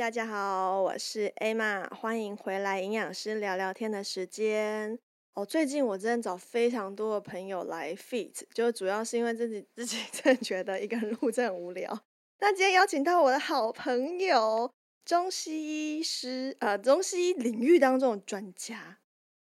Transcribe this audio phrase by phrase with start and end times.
[0.00, 4.98] 大家好，我是 Emma，欢迎回来营养师聊聊天的时间。
[5.34, 12.00] 哦，最近我真的找非常多的朋友来 fit，就主要是因为自己自己真的觉得一个人录真无聊。
[12.38, 14.72] 那今天邀请到我的好朋友，
[15.04, 19.00] 中西医师，呃，中西领域当中的专家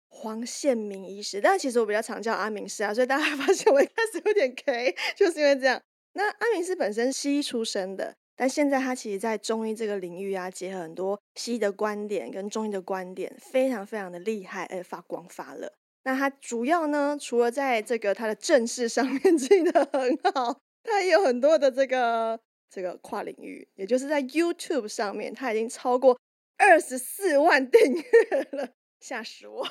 [0.08, 1.40] 黄宪明医师。
[1.40, 5.80] 但其实我比较常叫阿明师啊，所以大家发现我一开始有点 K， 就是因为这样。
[6.14, 8.16] 那阿明师本身西医出身的。
[8.40, 15.70] 但现在他其实，在中医这个领域啊，结合很多西医的观点跟中医的观点，非常非常的厉害，而发光发热。
[16.04, 26.18] 那他主要呢，除了在这个他的正事上面 进的很好，他也有很多的这个这个跨领域，也就是在 YouTube 上面，他已经超过
[26.56, 29.68] 二十四万订阅了，吓死我！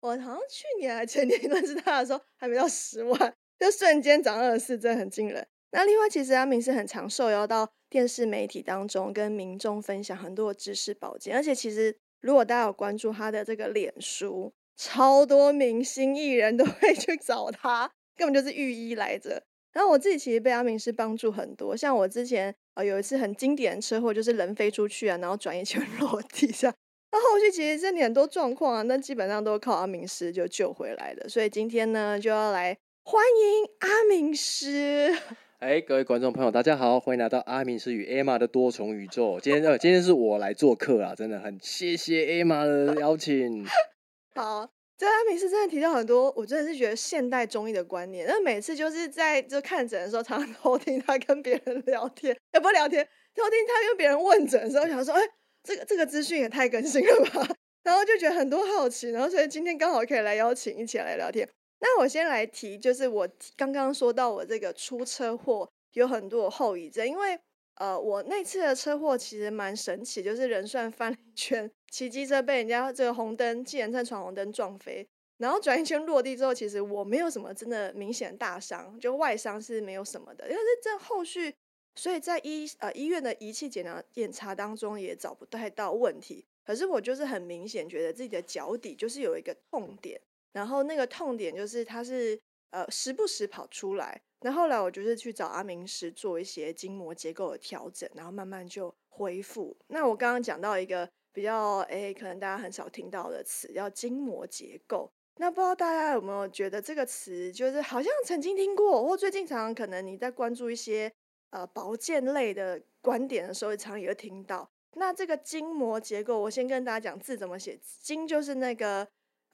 [0.00, 5.46] 我好像去年还前年认识他的时候，还没到十万，就瞬间涨二十四，真的很惊人。
[5.70, 19.42] 那另外，其实阿明是很常受邀到电视媒体当中跟民众分享很多的知识保健，而且其实如果大家有关注他的这个脸书，超多明星艺人都 会去找他，根本就是御医来着。
[19.72, 26.74] 然后我自己其实被阿明是帮助很多，像我之前呃有一次很经典的车祸，就是人飞出去啊，然后转一圈落地下，
[27.12, 31.28] 那后续其实身体很多状况啊，那基本上都靠阿明师就救回来的。
[31.28, 35.16] 所以今天呢，就要来欢迎阿明师。
[35.58, 39.40] 哎，各位观众朋友，大家好，欢迎来到阿明师与 Emma 的多重宇宙。
[39.40, 43.66] 今天呃，今天是我来做客啊，真的很谢谢 Emma 的邀请。
[44.36, 48.24] 好，在阿明师真的提到很多，我真的是觉得现代中医的观念。
[48.28, 53.04] 那每次就是在就看诊的时候，常常偷听他跟别人聊天，也不聊天，
[53.34, 55.20] 偷听他跟别人问诊的时候，想说，哎，
[55.64, 57.48] 这个这个资讯也太更新了吧？
[57.82, 61.48] 然后就觉得很多好奇，然后所以今天刚好可以来邀请一起来聊天。
[61.80, 67.38] 那我先来提，就是我刚刚说到我这个出车祸有很多后遗症，因为
[67.74, 75.06] 呃，我那次的车祸其实蛮神奇，就是人算翻了一圈，骑机车被人家这个红灯，既然在闯红灯撞飞，
[75.36, 81.54] 然后转一圈落地之后，其实我没有什么真的明显大伤，就外伤是没有什么的，但是这后续，
[81.94, 90.20] 所以在医呃医院的仪器检查检查当中也找不太到问题，可是我就是很明显觉得自己的脚底就是有一个痛点。
[90.52, 92.38] 然后那个痛点就是它是
[92.70, 99.76] 呃时不时跑出来，那后来我就是去找阿明师做一些筋膜结构的调整，然后慢慢就恢复。
[99.88, 105.10] 那我刚刚讲到一个比较诶，可能大家很少听到的词叫筋膜结构。
[105.36, 111.12] 那不知道大家有没有觉得这个词就是好像曾经听过，或最近常常可能你在关注一些
[111.50, 114.68] 呃保健类的观点的时候，常也会听到。
[114.96, 119.06] 那这个筋膜结构，我先跟大家讲字怎么写，筋就是那个。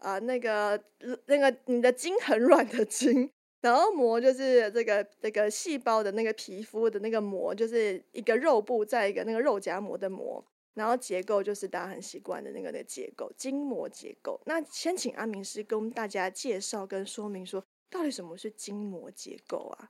[0.04, 0.78] 啊，那个
[1.24, 3.30] 那个你的筋很软的筋，
[3.62, 10.44] 然后膜就是这个这个细胞的那个皮肤的那个膜，就是一个肉部在一个那个肉夹膜的膜，
[10.74, 14.38] 然后结构就是大家很习惯的那个的结构，筋膜结构。
[14.44, 19.88] 那先请阿明师跟大家介绍跟说明说，到底什么是筋膜结构啊？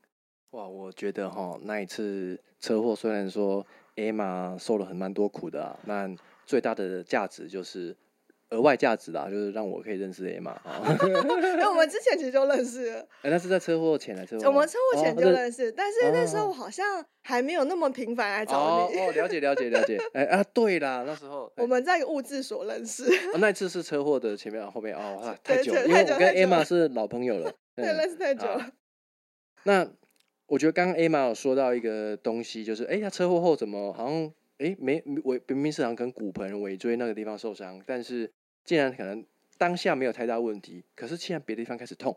[0.51, 6.09] 哇，我觉得哈，那一次车祸虽然说 Emma 受了很蛮多苦的，那
[6.47, 7.97] 最大的价值就是。
[8.55, 10.81] 额外价值啦，就是让我可以认识 Emma 啊。
[11.59, 13.01] 那 我们之前其实就认识了。
[13.23, 14.49] 哎，那是在车祸前来车祸。
[14.49, 18.99] 我们车祸前就认识，但是那时候我好像还没有那么频繁来找你。
[18.99, 19.99] 哦，了解了解了解。
[20.15, 23.05] 哎啊，对啦，那时候我们在物质所认识。
[23.39, 27.53] 那次是车祸的前面后面哦，太久，因为我跟 Emma 是老朋友了。
[27.75, 28.71] 对，认识太久了。
[29.65, 29.89] 那
[30.47, 38.31] 我觉得刚刚 Emma 有说到一个东西，就是哎，他车祸后怎么好像哎没尾明明是好像跟骨盆尾椎那个地方受伤，但是。
[38.65, 39.25] 竟然可能
[39.59, 42.17] 当下没有太大问题，可是现在别的地方开始痛，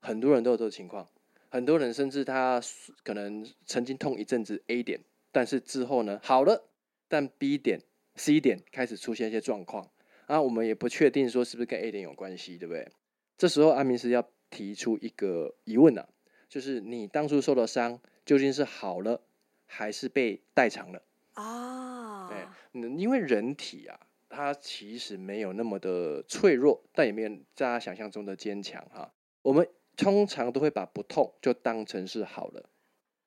[0.00, 1.08] 很多人都有这个情况，
[1.50, 2.60] 很多人甚至他
[3.04, 5.00] 可能曾经痛一阵子 A 点，
[5.30, 6.68] 但是之后呢好了，
[7.06, 7.80] 但 B 点、
[8.16, 9.90] C 点开始出现一些状况，
[10.26, 12.88] 啊，我们也不确定说是不是跟 A 点有关系，对不对？
[13.36, 16.08] 这时候阿明师要提出一个疑问啊，
[16.48, 19.22] 就是你当初受的伤究竟是好了，
[19.66, 21.02] 还是被代偿了。
[21.34, 29.12] 啊，哎、嗯因为人体啊，它其实没有那么的脆弱，但也没有大家想象中的坚强哈。
[29.42, 32.68] 我们通常都会把不痛就当成是好了，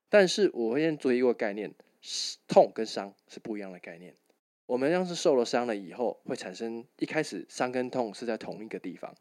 [0.10, 1.74] 但是我会先做一个概念，
[2.48, 4.16] 痛跟伤是不一样的概念。
[4.68, 9.14] 我们要是受了伤了以后，会产生一开始伤跟痛是在同一个地方，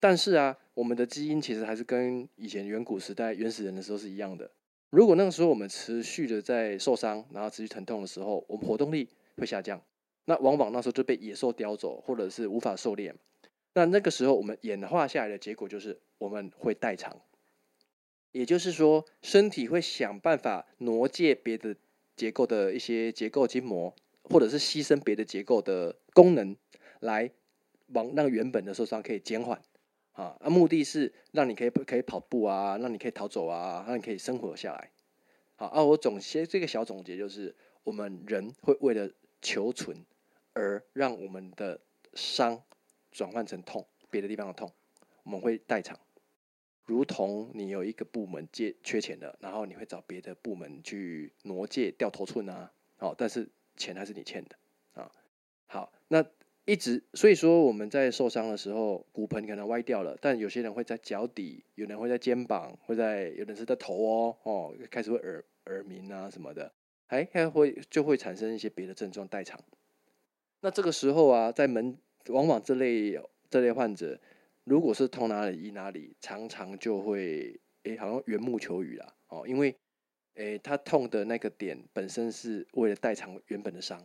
[0.00, 4.50] 但是啊，我们的基因其实还是跟以前远古时代原始人的时候是一样的。
[4.90, 9.80] 如果那个时候我们持续的在受伤，然后持续疼痛的时候，我们活动力会下降，
[10.28, 13.14] 那往往那时候就被野兽叼走，或者是无法狩猎。
[13.72, 17.18] 那那个时候我们演化下来的结果就是我们会代偿，
[18.32, 21.74] 也就是说，身体会想办法挪借别的
[22.14, 26.54] 结构的一些结构筋膜，或者是牺牲别的结构的功能，
[27.00, 27.30] 来
[27.94, 29.58] 往让原本的受伤可以减缓。
[30.12, 34.90] 啊，啊，目的是让你可以可以跑步啊，让你可以逃走啊，让你可以生活下来。
[35.56, 39.10] 好，啊，我总结这个小总结就是，我们人会为了
[39.40, 39.96] 求存
[40.58, 41.80] 而让我们的
[42.14, 42.60] 伤
[43.12, 44.72] 转换成痛，别的地方的痛，
[45.22, 45.96] 我们会代偿。
[46.84, 54.56] 如同你有一个部门借缺钱了，然后你会找别的部门去挪借掉头寸啊，好，但是钱还是你欠的
[55.00, 55.12] 啊。
[55.66, 56.26] 好，那
[56.64, 66.72] 一直所以说我们在受伤的时候，骨盆可能歪掉了，但有些人会在脚底，有人会在肩膀，会在有人是在头哦哦，开始会耳耳鸣啊什么的，
[67.06, 69.60] 哎，还会就会产生一些别的症状代偿。
[70.60, 71.96] 那这个时候啊，在门
[72.28, 74.18] 往往这类这类患者，
[74.64, 79.74] 如果是痛哪里医哪里，常常就会诶，好像缘木求鱼啦哦，因为
[80.34, 84.04] 诶，他痛的那个点本身是为了代偿原本的伤，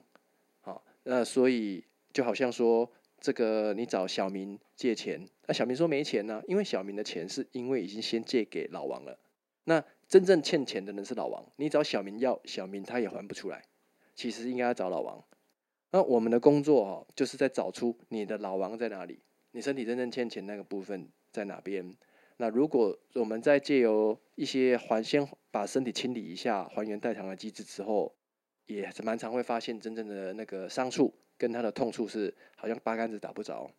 [0.61, 2.89] 好、那所以就好像说，
[3.19, 9.17] 这个你找小明借钱，那、小明说没钱呢、因为小明的钱是因为已经先借给老王了，
[9.63, 13.63] 那真正欠钱的人是老王，你找小明要，小明他也还不出来，
[14.13, 15.23] 其实应该要找老王。
[15.93, 21.95] 那我们的工作哈、就是在找出你的老王在哪里，你身体真正欠钱那个部分在哪边。
[22.37, 28.15] 那如果我们在借由一些还先把身体清理一下，还原代偿的机制之后，
[28.65, 33.69] 也是蛮常会发现真正的那个伤处跟它的痛处是好像八竿子打不着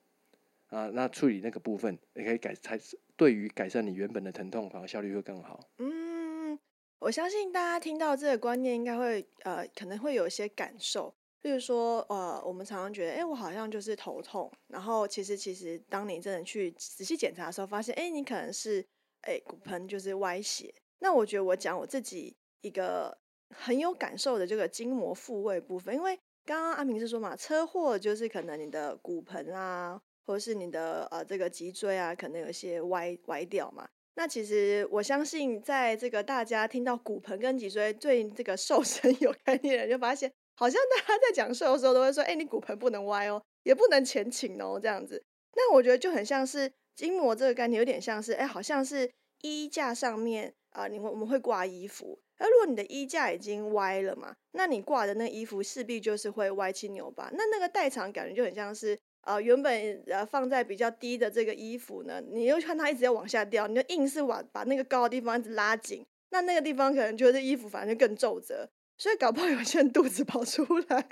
[0.69, 0.89] 啊。
[0.91, 2.79] 那处理那个部分也可以改，才
[3.17, 5.59] 对于改善你原本的疼痛，反而效率会更好。
[5.79, 6.57] 嗯，
[7.01, 11.13] 我相信大家听到这个观念，应该会呃，可能会有一些感受。
[11.45, 18.83] 例如说，呃，我们常常觉得，哎，我好像就是头痛，然后其实其实当你真的去仔细检查的时候，发现，哎，你可能是，
[19.21, 20.75] 哎，骨盆就是歪斜。
[21.01, 23.15] 那我觉得我讲我自己一个
[23.55, 33.87] 很有感受的这个筋膜复位部分，因为刚刚阿明是说嘛，车祸就是可能你的骨盆啊，或者是你的呃这个脊椎啊，可能有些歪歪掉嘛。
[34.15, 45.23] 那其实我相信，在这个大家听到骨盆跟脊椎对这个瘦身 有概念的人，就发现好像大家在讲瘦的时候都会说：“哎、你骨盆不能歪哦，也不能前倾哦，这样子。”
[45.57, 49.11] 那我觉得就很像是筋膜这个概念，有点像是哎、好像是
[49.43, 71.09] 衣架上面啊、你会我们会挂衣服，而如果你的衣架已经歪了嘛，那你挂的那衣服势必就是会歪七扭八，那那个代偿感觉就很像是呃原本呃放在比较低的这个衣服呢，你又看它一直要往下掉，你就硬是把把那个高的地方一直拉紧，那那个地方可能就是衣服反而就更皱褶，所以搞不好有些人肚子跑出来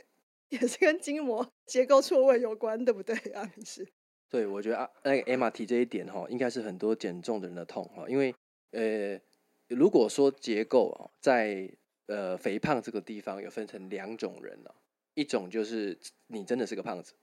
[0.51, 3.51] 也是跟筋膜结构错位有关，对不对啊？
[3.57, 3.87] 明是
[4.29, 8.35] 对，我觉得啊，那个 Emma 提这一点哈，应该是很多减重的人的痛哈，因为
[8.71, 9.21] 呃，
[9.69, 11.71] 如果说结构啊，在
[12.07, 14.73] 呃肥胖这个地方有分成两种人啊，
[15.15, 15.99] 一种就是
[16.29, 17.15] 你真的是个胖子，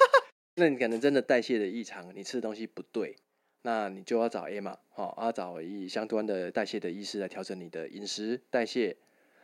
[0.56, 3.16] 那你可能真的代谢的异常，你吃的东西不对，
[3.62, 8.96] 那你就要找 Emma 哈，要找以相关的代谢的医师来调整你的饮食代谢。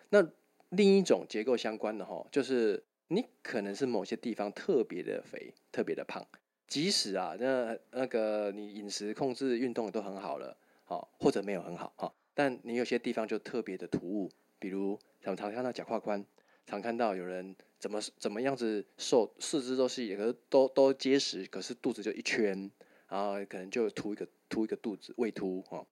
[0.08, 0.22] 那
[0.70, 6.26] 另一种结构相关的哈，就是你可能是某些地方特别的肥，特别的胖。
[6.66, 16.24] 即使啊，那那个你饮食控制、运动都很好了，好、或者没有很好哈、但你有些地方就特别的突兀，比如常常看到假胯宽，
[16.64, 22.70] 常看到有人怎么怎么样子瘦，四肢都是，可是都都结实，可是肚子就一圈，
[23.08, 25.84] 然后可能就凸一个凸一个肚子，胃凸哦，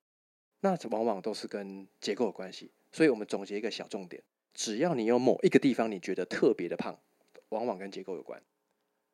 [0.61, 2.70] 那往往都是跟结构有关系。
[2.92, 4.23] 所以我们总结一个小重点，
[4.59, 6.99] 只要你有某一个地方你觉得特别的胖，
[7.50, 8.43] 往往跟结构有关。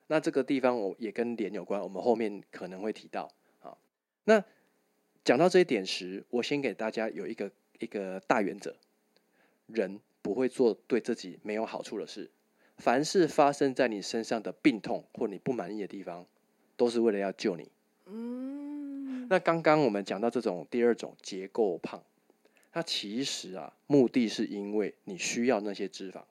[0.06, 3.76] 那这个地方我也跟脸有关，我们后面可能会提到啊。
[4.24, 4.42] 那
[5.22, 8.74] 讲到这一点时，我先给大家有一个一个大原则：
[9.66, 12.30] 人不会做对自己没有好处的事。
[12.78, 16.26] 凡是发生在你身上的病痛或你不满意的地方，
[16.74, 17.70] 都是为了要救你。
[18.06, 22.02] 嗯，那刚刚我们讲到这种第二种结构胖，
[22.74, 26.24] 它其实啊，目的是因为你需要那些脂肪。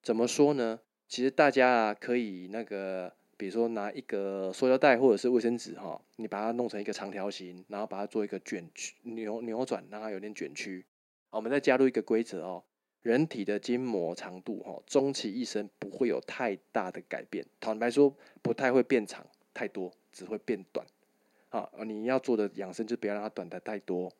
[0.00, 0.78] 怎么说呢？
[1.08, 10.84] 其实大家啊，可以那个，比如说拿一个塑料袋或者是卫生纸哈，你把它弄成一个长条形，然后把它做一个卷曲扭扭转，让它有点卷曲。
[11.30, 12.62] 我们再加入一个规则哦，
[13.02, 17.44] 人体的筋膜长度哈，终其一生不会有太大的改变。
[17.58, 20.86] 坦白说，不太会变长太多，只会变短。
[21.48, 24.12] 啊，你要做的养生就不要让它短的太多。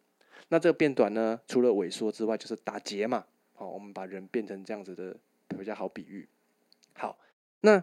[0.49, 3.25] 那这个变短呢，除了萎缩之外，就是打结嘛。
[3.55, 5.17] 好，我们把人变成这样子的
[5.49, 6.29] 比较好比喻。
[6.95, 7.19] 好，
[7.61, 7.83] 那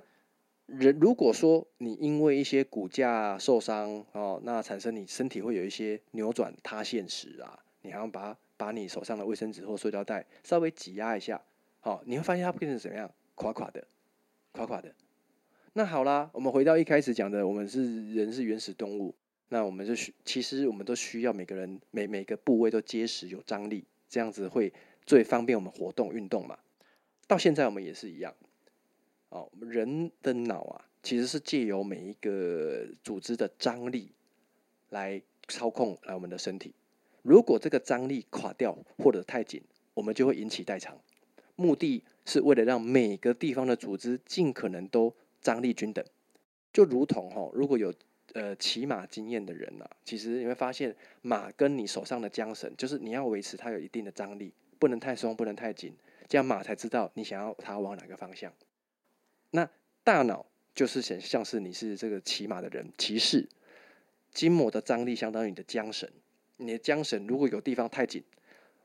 [0.66, 11.42] 人如果说你因为一些骨架受伤哦，那产生你身体会有一些扭转塌陷时啊，你还要把把你手上的卫生纸或塑料袋稍微挤压一下，
[11.82, 13.12] 好，你会发现它变成怎么样？
[13.36, 13.86] 垮垮的，
[14.54, 14.96] 垮垮的。
[15.74, 19.14] 那好啦，我们回到一开始讲的，我们是人是原始动物。
[19.50, 24.74] 那我们就需，其实我们都需要每个人每每个部位都结实有张力，这样子会
[25.06, 26.58] 最方便我们活动运动嘛。
[27.28, 28.34] 到现在我们也是一样，
[29.30, 34.12] 哦，人的脑啊，其实是借由每一个组织的张力
[34.90, 36.74] 来操控来我们的身体。
[37.22, 39.62] 如果这个张力垮掉或者太紧，
[39.94, 41.00] 我们就会引起代偿。
[41.56, 46.04] 目的是为了让每个地方的组织尽可能都张力均等，
[46.74, 47.94] 就如同哈，如果有。
[48.36, 55.96] 呃，骑马经验的人呐，其实你会发现，马跟你手上的缰绳，就是你要维持它有一定的张力，不能太松，不能太紧，
[56.28, 58.52] 这样马才知道你想要它往哪个方向。
[59.52, 59.70] 那
[60.04, 63.48] 大脑就是想像是你是这个骑马的人，骑士，
[64.34, 66.10] 筋膜的张力相当于你的缰绳，
[66.58, 68.22] 你的缰绳如果有地方太紧，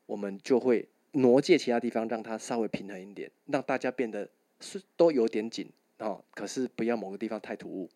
[0.06, 4.30] 我们就会挪借其他地方，让它稍微平衡一点，让大家变得
[4.60, 7.90] 是都有点紧哦，可是不要某个地方太突兀。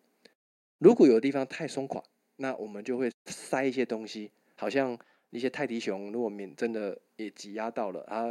[0.77, 2.03] 如果有地方太松垮，
[2.35, 4.97] 那我们就会塞一些东西，好像
[5.29, 8.29] 一些泰迪熊，如果棉真的也挤压到了，然后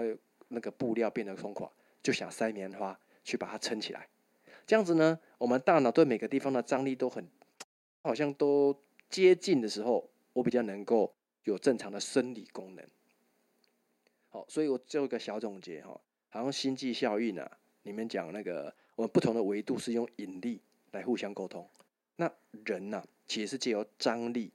[0.49, 1.71] 那个布料变得松垮，
[2.03, 4.09] 就想塞棉花去把它撑起来。
[4.67, 7.27] 这样子呢，我们大脑对每个地方的张力都很，
[8.03, 12.87] 好像都接近的时候，我比较能够有正常的生理功能。
[14.29, 17.51] 好，所以我做一个小总结哈，好像心际效应啊，
[17.83, 20.61] 里面讲那个我们不同的维度是用引力
[20.93, 21.69] 来互相沟通。
[22.17, 22.33] 那
[22.65, 24.53] 人呐，其实是借由张力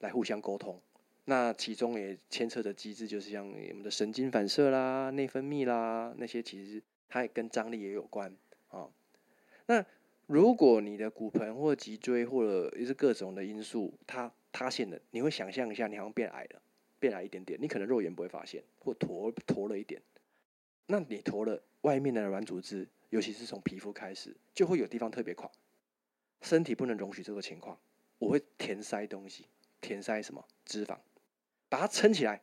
[0.00, 0.80] 来互相沟通。
[1.24, 8.34] 那其中也牵扯的机制，就是像我们的神经反射啦、内分泌啦那些，其实它也跟张力也有关
[8.68, 8.88] 啊。
[9.66, 9.84] 那
[10.26, 16.62] 如果你的骨盆或脊椎或者也是各种的因素，它塌陷了，你会想象一下，你好像变矮了，
[16.98, 20.02] 变矮一点点，你可能肉眼不会发现，或驼驼了一点。
[20.86, 25.48] 那你驼了，外面的软组织，尤其是从皮肤开始，就会有地方特别垮。
[26.42, 27.78] 身体不能容许这个情况，
[28.18, 29.46] 我会填塞东西，
[29.80, 30.98] 填塞什么脂肪，
[31.68, 32.42] 把它撑起来。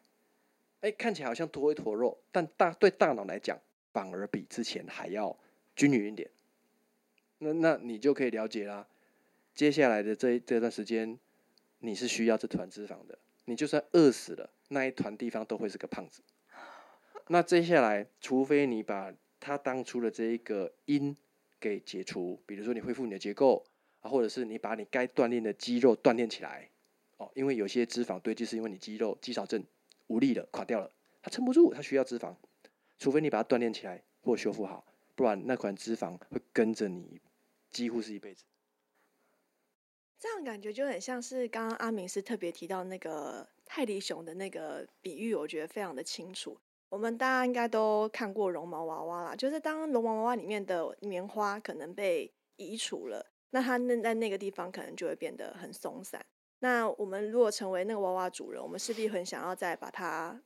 [0.82, 3.60] 哎，看起来好像坨一坨肉，但大对大脑来讲，
[3.92, 5.38] 反而比之前还要
[5.76, 6.30] 均匀一点。
[7.40, 8.88] 那那你就可以了解啦。
[9.54, 11.20] 接下来的这这段时间，
[11.80, 13.20] 你是需要这团脂肪的。
[13.44, 16.22] 你就算饿死了，那一团地方都会是个胖子。
[17.28, 21.16] 那接下来，除非你把它当初的这一个因
[21.60, 23.66] 给解除，比如说你恢复你的结构。
[24.02, 26.70] 啊，或者是你把你该锻炼的肌肉锻炼起来，
[27.18, 29.64] 哦，因为有些脂肪堆积是因为你肌肉肌少症
[30.08, 30.92] 无力了，垮掉了，
[31.22, 32.36] 它撑不住，它需要脂肪，
[32.98, 37.20] 除非你把它锻炼起来或修复好，不然那款脂肪会跟着你
[37.70, 38.46] 几乎是一辈子。
[40.18, 46.58] 这样感觉就很像是刚刚阿明是特别提到那个泰迪熊的那个比喻，我觉得非常的清楚。
[46.90, 53.29] 我们大家应该都看过绒毛娃娃啦，就是当绒毛娃娃里面的棉花可能被移除了。
[53.52, 56.26] 那它那在那个地方可能就会变得很松散。
[56.60, 60.42] 那我们如果成为那个娃娃主人，我们势必很想要再把它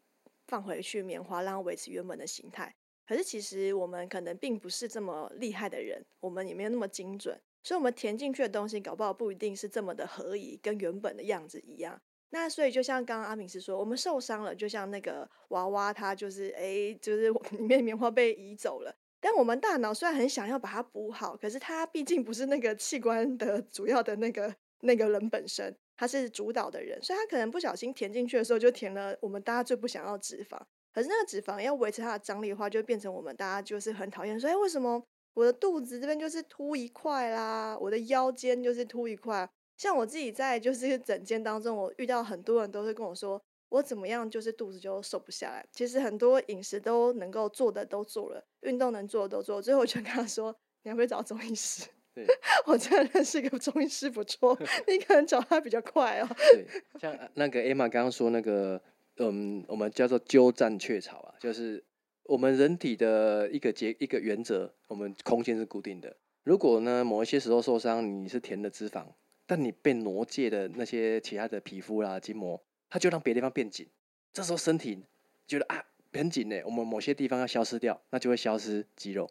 [0.48, 2.76] 放回去棉花，让它维持原本的形态。
[3.06, 12.00] 可是其实我们可能并不是这么厉害的人，我们也没有那么精准，所以我们填进去的东西搞不好不一定是这么的合宜，跟原本的样子一样。
[12.30, 18.96] 那所以就像刚刚阿敏是说，我们受伤了，就像那个娃娃，它就是哎，就是 里面棉花被移走了。
[19.24, 30.60] 但我们大脑虽然很想要把它补好，可是它毕竟不是那个器官的主要的那个那个人本身，它是主导的人，所以它可能不小心填进去的时候就填了我们大家最不想要脂肪。
[30.94, 34.38] 可是那个脂肪要维持它的张力的话，就变成我们大家就是很讨厌。
[34.38, 35.02] 说哎，为什么
[35.36, 39.50] 我的肚子这边就是凸一块啦，我的腰间就是凸一块？
[39.78, 43.42] 像我自己在就是整间当中，我遇到很多人都是跟我说。
[43.74, 45.66] 我怎么样，就是肚子就瘦不下来。
[45.72, 49.60] 其实很多饮食都能够做的都做了，运动能做的都做。
[49.60, 52.24] 最后我就跟他说：“你要不要找中医师？”对，
[52.68, 54.56] 我真的认识一个中医师不错，
[54.88, 56.28] 你可能找他比较快哦。
[56.54, 56.68] 对，
[57.02, 58.80] 像那个 Emma 刚刚说那个
[59.18, 61.84] 嗯，我们叫做鸠占鹊巢啊，就是
[62.26, 66.16] 我们人体的一个结一个原则，我们空间是固定的。
[66.44, 69.08] 如果呢某一些时候受伤，你是填的脂肪，
[69.48, 72.62] 但你被挪借的那些其他的皮肤啦、筋膜，
[72.94, 73.88] 它就让别的地方变紧。
[74.32, 75.04] 这时候身体
[75.48, 79.28] 觉得啊很紧呢，我们某些地方要消失掉，那就会消失肌肉。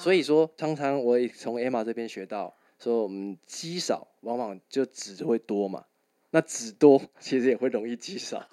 [0.00, 5.86] 所以说，常常我也从 Emma 这边学到，说我们肌少，往往就脂会多嘛。
[6.30, 8.44] 那脂多 其实也会容易肌少，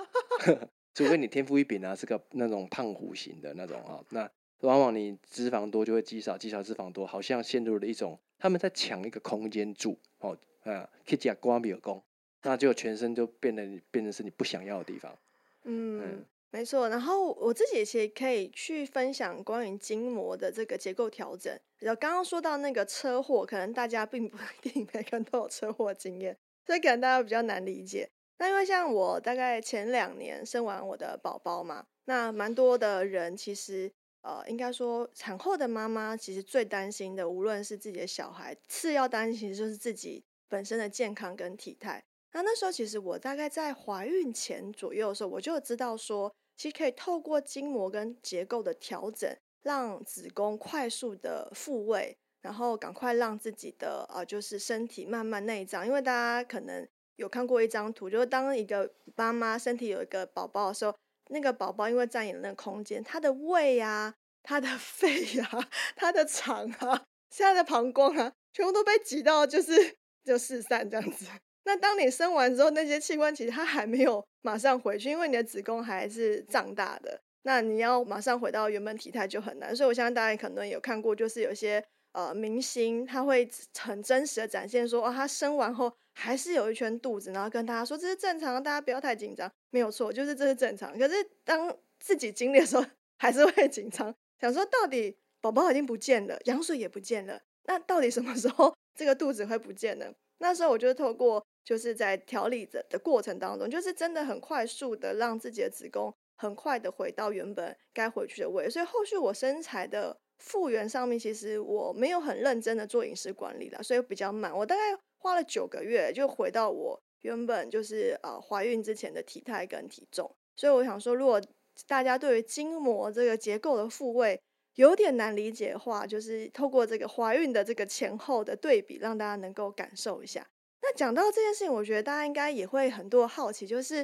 [0.94, 4.06] 除非你天赋异禀啊，是个那种胖虎型的那种啊。
[4.12, 4.30] 那
[4.60, 12.04] 往往你脂肪多就会肌少，肌少脂肪多，好像陷入了一种他们在抢一个空间住哦啊，可以讲光比尔功，
[12.44, 15.18] 那就全身就变得变成是你不想要的地方。
[15.64, 16.26] 嗯。
[16.50, 21.54] 没错，然后我自己其实可以去分享关于筋膜的这个结构调整。
[21.80, 28.10] 然后刚刚说到那个车祸，可能大家并不一定每个人都有车祸经验，所以可能大家比较难理解。
[28.38, 33.92] 那因为像我大概前两年生完我的宝宝嘛，那蛮多的人其实
[34.22, 42.06] 呃，应该说产后的妈妈其实最担心的，无论是自己的小孩，次要担心就是自己本身的健康跟体态。
[42.34, 55.86] 那那时候其实我大概在怀孕前左右的时候，我就知道说，其实可以透过筋膜跟结构的调整，让子宫快速的复位，然后赶快让自己的呃就是身体慢慢内脏。
[55.88, 60.96] 因为大家可能有看过一张图，就是当一个妈妈身体有一个宝宝的时候，
[61.30, 71.26] 那个宝宝因为占领了那个空间，他的胃啊、他的 肺啊、他的肠啊、现在的膀胱啊，全部都被挤到就是就四散这样子。
[71.68, 77.20] 那当你生完之后，那些器官其实它还没有马上回去，因为你的子宫还是胀大的。
[77.42, 79.76] 那你要马上回到原本体态就很难。
[79.76, 81.84] 所以我相信大家可能有看过，就是有些
[82.14, 83.46] 呃明星他会
[83.78, 90.98] 很真实的展现说，哦，他生完后还是有一圈肚子，然后跟大家说这是正常，大家不要太紧张，没有错，就是这是正常。
[90.98, 92.86] 可是当自己经历的时候，
[93.20, 100.06] 还是会紧张，想说到底宝宝已经不见了，羊水也不见了，那到底什么时候 这个肚子会不见呢？
[100.38, 101.46] 那时候我就透过。
[101.68, 114.58] 就是在调理的的过程当中，就是真的很快速的让自己的子宫很快的回到原本该回去的位，所以后续我身材的复原上面，其实我没有很认真的做饮食管理了，所以比较慢。
[114.58, 120.34] 我大概花了九个月就回到我原本就是呃怀孕之前的体态跟体重。
[120.56, 121.42] 所以我想说，如果
[121.86, 124.40] 大家对于筋膜这个结构的复位
[124.76, 130.48] 有点难理解的话，就是透过这个怀孕的这个前后的对比，让大家能够感受一下。
[130.90, 133.98] 那讲到这件事情，我觉得大家应该也会很多好奇，就是，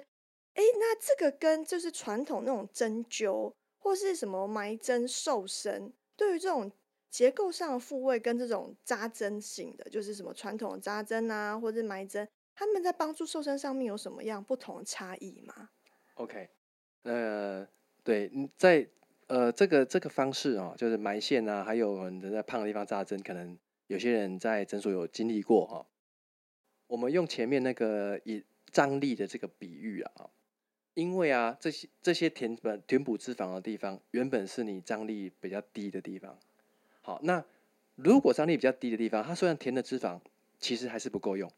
[0.53, 6.69] 哎，那这个跟就是传统那种针灸或是什么埋针瘦身，对于这种
[7.09, 15.69] 结构上的复位跟这种扎针型的，就是什么传统扎针啊，或者埋针，他们在帮助瘦身上面有什么样不同的差异吗
[16.15, 16.49] ？OK，
[17.03, 17.65] 呃，
[18.03, 18.85] 对，在
[19.27, 25.87] 呃这个这个方式啊，就是埋线啊，还有人在胖的地方扎针，可能有些人在诊所有经历过哈。
[26.93, 30.29] 我们用前面那个以张力的这个比喻啊，
[30.93, 36.37] 因为啊这些这些填本填补脂肪的地方，原本是你张力比较低的地方。
[37.01, 37.43] 好，那
[37.95, 40.19] 如果张力比较低的地方，它虽然填的脂肪，
[40.59, 41.51] 其实还是不够用。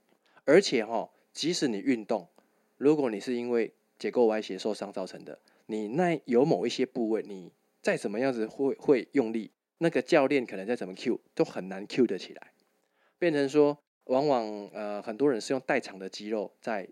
[0.45, 2.29] 而且哈，即使你运动，
[2.77, 12.53] 如果你是因为结构歪斜受伤造成的，你那有某一些部位，你再怎么样子会会用力，那个教练可能再怎么 Q 都很难 Q 得起来，
[13.19, 13.79] 变成说。
[14.05, 16.87] 往往呃很多人是用代偿的肌肉在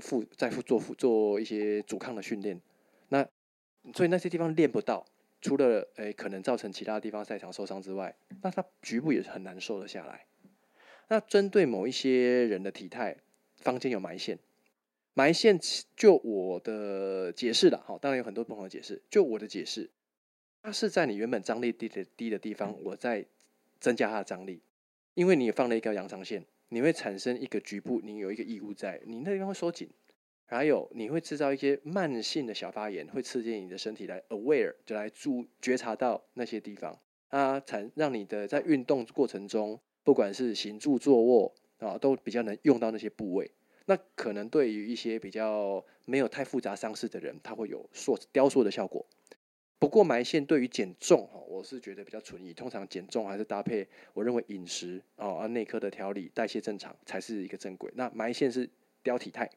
[0.00, 2.60] 负在负做负做一些阻抗的训练，
[3.08, 3.26] 那
[3.94, 5.06] 所以那些地方练不到，
[5.40, 10.26] 除了诶可能造成其他地方赛场受伤之外，那他局部也是很难受的下来。
[11.08, 13.16] 那针对某一些人的体态，
[13.56, 14.38] 坊间有埋线，
[15.14, 15.58] 埋线
[15.96, 19.88] 就我的解释了，好，当然有很多不同的解释，就我的解释，
[20.62, 23.24] 它是在你原本张力低的低的地方，我在
[23.80, 24.60] 增加它的张力，
[25.14, 26.44] 因为你放了一条延长线。
[26.70, 29.88] 你会产生一个局部，你有一个异物在，你那地方会收紧，
[30.44, 43.50] 还有你会制造一些慢性的小发炎，会刺激你的身体来 aware，就来注觉察到那些地方，啊，产让你的在运动过程中，不管是行住坐卧啊，都比较能用到那些部位。
[43.86, 49.06] 那可能对于一些比较没有太复杂伤势的人，它会有塑雕塑的效果。
[49.78, 52.52] 不过埋线对于减重哈，我是觉得比较存疑。
[52.52, 57.92] 通常减重还是搭配，我认为饮食哦，啊内科的调理、代谢正常才是一个正轨。
[57.94, 58.68] 那埋线是
[59.02, 59.48] 雕体态。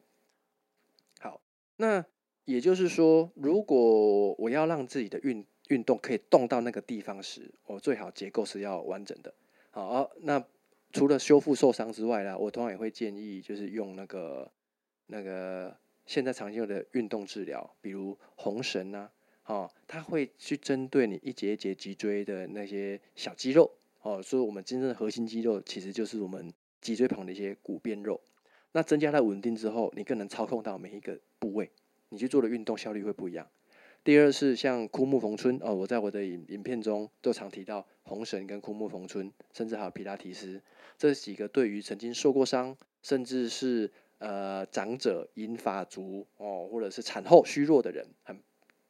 [1.18, 1.40] 好，
[1.76, 2.04] 那
[2.44, 9.34] 也就是说，如果我要让自己的运运动可以动到那个地方时，我最好结构是要完整的。
[9.70, 10.44] 好，那
[10.92, 14.52] 除了修复受伤之外呢，我通常也会建议就是用那个
[15.06, 19.10] 那个现在常见的运动治疗，比如红绳啊，
[19.46, 23.70] 哦，它会去针对你一节一节脊椎的那些小肌肉，
[24.02, 28.20] 哦，所以我们真正的核心肌肉其实就是我们脊椎旁的一些骨边肉。
[28.72, 31.70] 那增加它稳定之后，你更能操控到每一个部位，
[32.08, 33.46] 你去做的运动效率会不一样。
[34.04, 40.60] 第二是像枯木逢春哦，我在我的影影片中都常提到红绳跟枯木逢春，甚至还有皮拉提斯，
[40.96, 48.40] 这几个对于曾经受过伤，甚至是呃长者、银发族哦，或者是产后虚弱的人，很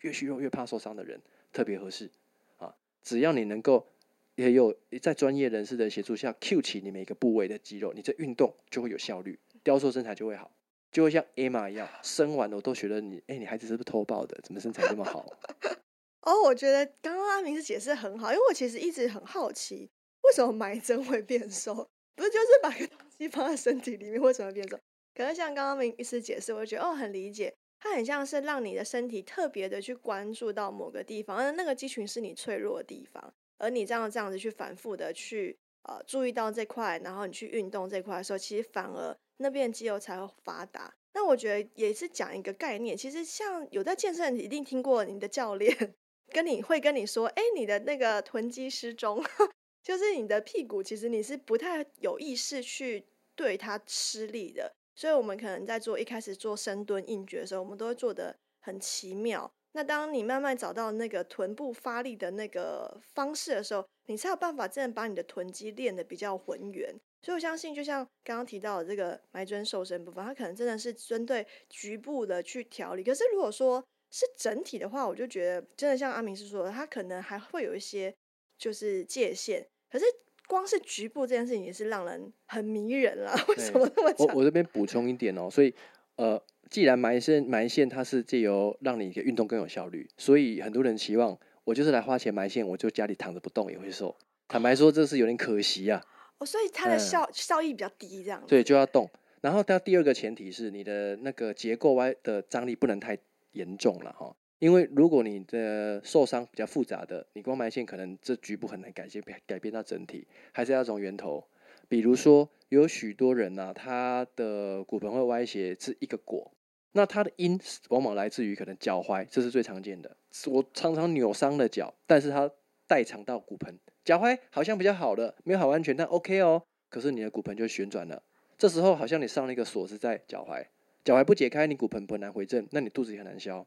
[0.02, 1.20] 越虚弱越怕受伤的人，
[1.52, 2.10] 特别合适
[2.58, 2.74] 啊。
[3.02, 3.88] 只要你能够
[4.36, 10.52] 也有在专业人士的协助下，Q 起你每个部位的肌肉，你这运动就会有效率，雕塑身材就会好。
[10.92, 14.38] 就会像 Emma 一样，生完我都觉得你，哎，你孩子是不是偷抱的？
[14.42, 15.24] 怎么身材这么好？
[16.20, 19.88] 哦，我觉得刚刚阿明是解释很好，因为我其实一直很好奇，
[20.24, 21.88] 为什么埋针会变瘦？
[22.14, 24.78] 不是就是把个东西放在身体里面，为什么变瘦？
[25.14, 39.16] 可是像刚刚明医师解释，我就觉得哦，很理解，它很像是让你的身体特别的去关注到某个地方，而那个肌群是你脆弱的地方，而你这样这样子去反复的去呃注意到这块，然后你去运动这块的时候，其实反而。
[39.38, 40.94] 那边的肌肉才会发达。
[41.14, 45.94] 那我觉得也是讲一个概念，其实像有在健身，一定听过你的教练
[46.28, 49.20] 跟你会跟你说，哎，你的那个臀肌失中，
[49.82, 54.76] 就是你的屁股其实你是不太有意识去对它吃力的。
[54.94, 59.50] 所以我们可能在做一开始做深蹲硬举的时候，我们都会做的很奇妙。
[59.74, 66.94] 那当你慢慢找到那个臀部发力的那个方式的时候，你才有办法真的把你的臀肌练得比较浑圆。
[67.22, 73.02] 所以我相信，就像刚刚提到的这个埋针瘦身部分，它可能真的是针对局部的去调理。
[73.02, 78.14] 可是如果说是整体的话，我就觉得真的像阿明是说的，它可能还会有一些
[78.58, 79.66] 就是界限。
[79.90, 80.04] 可是
[80.52, 83.34] 光是局部这件事情也是让人很迷人了。
[83.48, 85.74] 为什么那么我我这边补充一点哦，所以
[86.16, 86.38] 呃，
[86.68, 94.14] 既然埋线埋线它是借由让你的运动更有效率，所以很多人期望我就是来花钱埋线，我就家里躺着不动也会瘦。
[94.46, 96.04] 坦白说，这是有点可惜啊。
[96.36, 98.44] 哦所以它的效效益比较低，这样。
[98.46, 99.08] 对，就要动。
[99.40, 103.16] 然后它第二个前提是你的那个结构歪的张力不能太
[103.52, 111.44] 严重了哈，因为如果你的受伤比较复杂的，你光埋线可能这局部很难改变改变到整体，还是要从源头。
[111.88, 116.52] 比如说有许多人呢，他的骨盆会歪斜是一个果，
[116.92, 120.16] 那它的因往往来自于可能脚踝，这是最常见的。
[120.46, 122.48] 我常常扭伤了脚，但是它
[122.86, 123.76] 代偿到骨盆。
[124.04, 126.62] 脚踝好像比较好了，没有好完全，但 OK 哦。
[126.88, 128.22] 可是你的骨盆就旋转了，
[128.56, 130.64] 这时候好像你上了一个锁是在脚踝，
[131.02, 133.66] 脚踝不解开，你骨盆很难回正，那你肚子也很难消。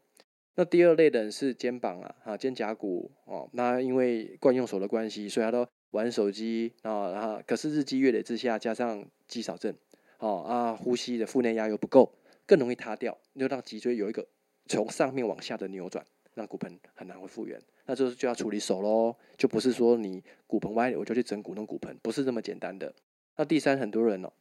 [0.56, 9.76] 那第二类的人是肩膀啊，哈，肩胛骨哦，那因为惯用手的关系，所以他都玩手机啊，然后可是日积月累之下，加上肌少症，
[10.20, 12.12] 哦啊，呼吸的腹内压又不够，
[12.46, 14.26] 更容易塌掉，就让脊椎有一个
[14.66, 17.62] 从上面往下的扭转，让骨盆很难会复原。
[17.86, 22.94] 那就是就要处理手喽，就不是说你骨盆歪，我就去整骨弄骨盆，不是这么简单的。
[23.36, 24.32] 那第三，很多人哦，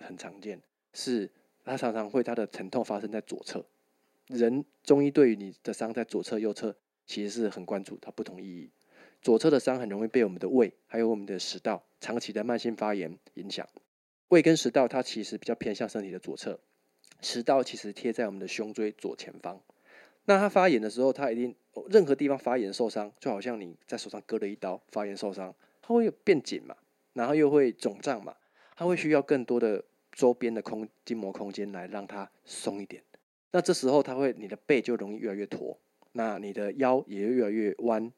[0.00, 0.62] 很常见，
[0.94, 1.28] 是
[1.64, 3.66] 他常常会他的疼痛发生在左侧。
[4.26, 8.70] 人中医对于你的伤在左侧、右侧，其实是很关注它不同意义。
[9.22, 13.66] 左侧的伤很容易被我们的胃还有我们的食道长期的慢性发炎影响。
[14.28, 16.58] 胃跟食道它其实比较偏向身体的左侧，
[17.20, 19.60] 食道其实贴在我们的胸椎左前方。
[20.24, 21.54] 那它发炎的时候，它一定
[21.88, 26.76] 任何地方发炎受伤，就好像你在手上割了一刀，发炎受伤，它会变紧嘛，
[27.12, 28.34] 然后又会肿胀嘛，
[28.74, 33.04] 它会需要更多的周边的空筋膜空间来让它松一点。
[33.56, 35.78] 那这时候它会，你的背就容易越来越驼，
[36.12, 38.12] 那你的腰也越来越弯，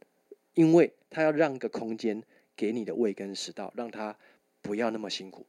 [0.54, 2.20] 因为它要让个空间
[2.56, 4.18] 给你的胃跟食道，让它
[4.60, 5.46] 不要那么辛苦。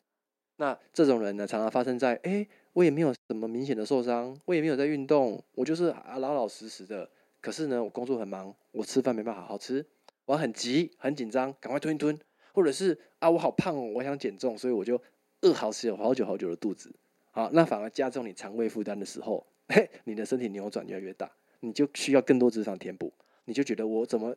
[0.58, 2.48] 那这种人呢，常常发生在哎。
[2.74, 7.10] 我也没有什么明显的受伤，我也没有在运动，我就是啊老老实实的。
[7.42, 9.84] 可是呢，我工作很忙，我吃饭没办法好好吃，
[10.26, 12.18] 我很急很紧张，赶快吞一吞，
[12.54, 15.02] 或者是啊我好胖哦，我想减重，所以我就
[15.42, 16.94] 饿好吃有好久好久的肚子。
[17.32, 23.14] 好，那反而加重你肠胃负担的时候，嘿，你的身体扭转越来越大，你就需要更多脂肪填补，
[23.46, 24.36] 你就觉得我怎么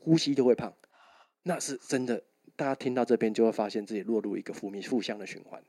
[0.00, 0.72] 呼吸都会胖，
[1.42, 2.22] 那是真的。
[2.54, 5.62] 大家听到这边就会发现自己落入一个负面负向的循环。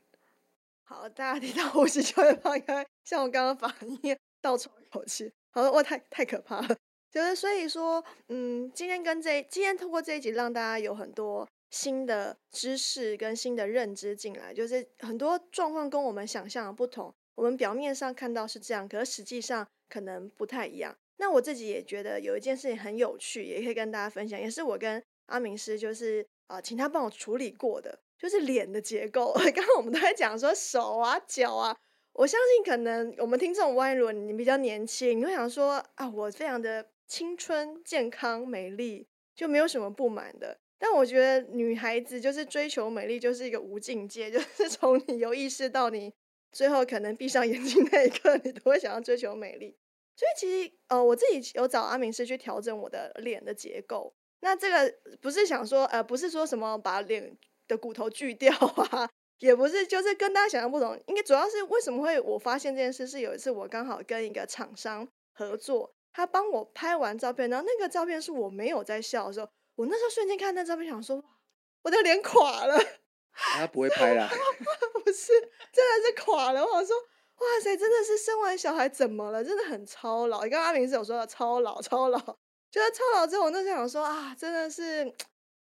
[0.84, 3.70] 好，大家听到呼吸就会放开像我刚刚反
[4.02, 5.30] 应倒抽一口气。
[5.50, 6.76] 好，我太太可怕了。
[7.10, 14.54] 就是所以说，嗯，今天跟这今天通过这一集，让大家有很多新的知识跟新的认知进来。
[14.54, 20.92] 就是很多状况跟我们想象的不同，我们表面上看到是这样，可是实际上可能不太一样。
[21.18, 28.00] 那我自己也觉得有一件事情很有趣，也可以跟大家分享，也是我跟阿明师就是啊，请他帮我处理过的。
[28.18, 31.76] 就是脸的结构， 刚刚我们都在讲说手啊、脚啊，
[32.14, 40.58] 我相信可能我们听这种歪轮，你比较年轻，你会想说啊，我非常的青春、健康、美丽，就没有什么不满的。
[40.80, 46.12] 但我觉得女孩子就是追求美丽，就是一个无境界， 就是从你有意识到你
[46.52, 49.76] 最后可能闭上眼睛那一刻，你都会想要追求美丽。
[50.16, 54.12] 所以其实呃，我自己有找阿明师去调整我的脸的结构。
[54.40, 59.08] 那这个不是想说呃，不是说什么把脸的骨头锯掉啊。
[59.38, 61.00] 也不是，就是跟大家想象不同。
[61.06, 71.24] 应该主要是为什么会我发现这件事，是有一次我刚好跟一个厂商合作，他帮我拍完照片，然后那个照片是我没有在笑的时候，我那时候瞬间看那照片，想说
[71.82, 72.76] 我的脸垮了。
[73.32, 74.28] 他不会拍啦，
[74.87, 75.32] 不是，
[75.72, 76.64] 真的是垮了。
[76.64, 79.44] 我想说，哇塞，真的是生完小孩怎么了？
[79.44, 80.44] 真的很超老。
[80.44, 82.18] 你刚阿明是有说的超老，超老，
[82.70, 85.04] 就是超老之后，我那时候想说啊，真的是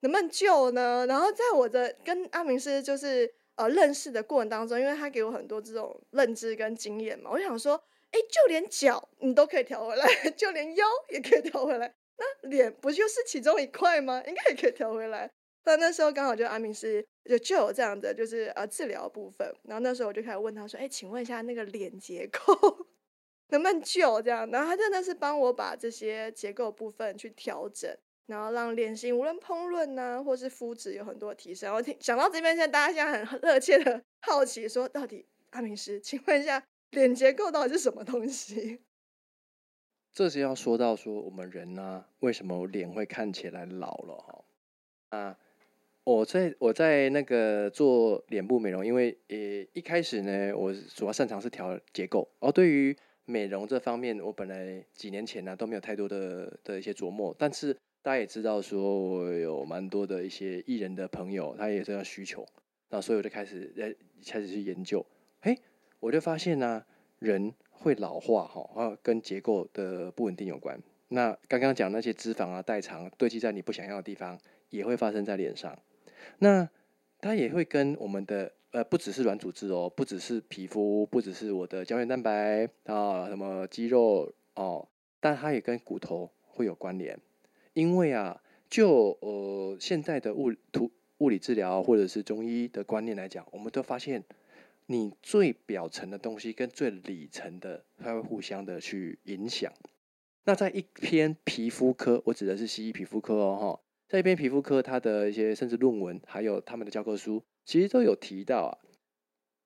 [0.00, 1.06] 能不能救呢？
[1.08, 3.34] 然后在我的跟阿明是就是。
[3.56, 7.80] 呃，认识的过程当中，因为他给我很多这种认知跟经验嘛，我想说，
[8.10, 10.04] 哎，就连脚你都可以调回来，
[10.36, 14.20] 就连腰也可以调回来，那脸不就是其中一块吗？
[14.26, 15.30] 应该也可以调回来。
[15.64, 22.86] 但那时候刚好就安明师就就有这样的就是呃治疗部分，然后那时候我就开始问他说，哎，请问一下那个脸结构
[23.48, 24.48] 能不能救这样？
[24.50, 27.90] 然后他真的是帮我把这些结构部分去调整。
[28.26, 31.74] 然后让脸型无论烹饪呐，或是肤质有很多提升。
[31.74, 38.80] 我听想到这边，现在大家现在很热切的 好奇，说到底阿明师，请问一下，脸结构到底是什么东西？
[40.10, 44.44] 这是要说到说我们人呢，为什么脸会看起来老了哈？
[45.10, 45.38] 啊，
[46.04, 49.36] 我在我在那个做脸部美容，因为呃
[49.72, 57.76] 一开始呢，我主要擅长是调结构，而对于美容这方面，我本来几年前呢都没有太多的的一些琢磨，但是。
[58.04, 62.46] 大家也知道，说我有蛮多的一些艺人的朋友，他也这样需求，
[62.90, 65.02] 那所以我就开始在开始去研究，
[65.40, 65.58] 嘿，
[66.00, 66.84] 我就发现呢，
[67.18, 70.78] 人会老化哈，啊，跟结构的不稳定有关。
[71.08, 74.38] 那刚刚讲那些脂肪啊、代偿堆积在你不想要的地方，
[74.68, 75.74] 也会发生在脸上。
[76.38, 76.68] 那
[77.20, 84.88] 它也会跟我们的呃，不只是软组织哦，不只是皮肤，不只是我的胶原蛋白啊，什么肌肉哦，
[85.20, 87.18] 但它也跟骨头会有关联。
[87.72, 94.24] 因为啊，就呃现在的物图物理治疗或者是中医的观念来讲，我们都发现，
[94.86, 99.72] 你最表层的东西跟最里层的，它会互相的去影响。
[100.44, 103.80] 那在一篇皮肤科，我指的是西医皮肤科哦哈，
[104.14, 108.78] 在一篇皮肤科，它的一些甚至论文，还有他们的教科书，其实都有提到啊，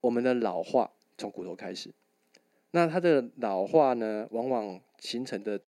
[0.01, 1.93] 我们的老化从骨头开始。
[2.71, 5.61] 那它的老化呢，往往形成的。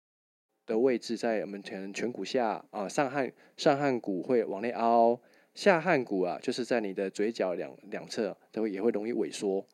[0.64, 5.18] 的位置在我们可能颧骨下啊，上颌上颌骨会往内凹，
[5.54, 9.66] 下颌骨啊，就是在你的嘴角两两侧都会也会容易萎缩。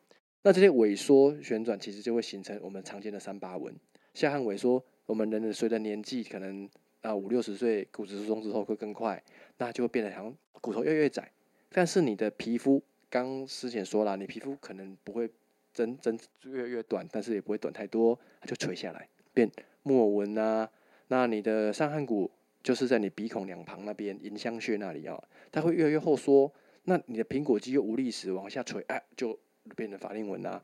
[0.44, 3.74] 那这些萎缩旋转，其实就会形成我们常见的三八纹。
[4.14, 6.70] 下颌萎缩，我们人的随着年纪可能
[7.04, 9.22] 啊五六十岁骨质疏松之后会更快，
[9.58, 11.30] 那就会变得好像骨头越来越窄。
[11.70, 15.30] 但是你的皮肤，刚之前说了，你皮肤可能不会
[15.72, 19.50] 增增越来越短，但是也不会短太多，它就垂下来变
[19.82, 20.70] 木偶纹啊。
[21.08, 22.30] 那你的上颌骨
[22.62, 26.50] 就是在你鼻孔两旁那边迎香穴那里啊，它会越来越后缩。
[26.84, 29.38] 那你的苹果肌又无力时往下垂，哎，就
[29.76, 30.62] 变成法令纹啦。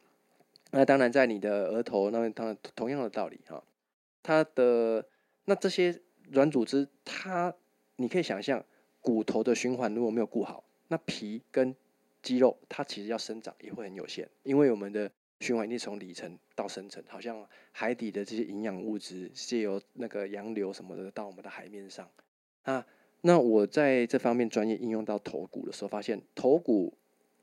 [0.71, 3.63] 那当然在你的额头那边，当然同样的道理哈。
[4.23, 5.05] 它的
[5.47, 6.01] 那这些
[6.31, 7.55] 软组织，它
[7.97, 8.65] 你可以想象，
[9.01, 11.75] 骨头的循环如果没有顾好，那皮跟
[12.23, 15.11] 肌肉它其实要生长也会很有限，因为我们的。
[15.43, 22.07] 循环一定从里层到深层，好像海底的这些营养物质借由那个洋流什么的到我们的海面上。
[22.65, 22.87] 啊，
[23.23, 26.93] 那我在这方面专业应用到头骨的时候，发现头骨、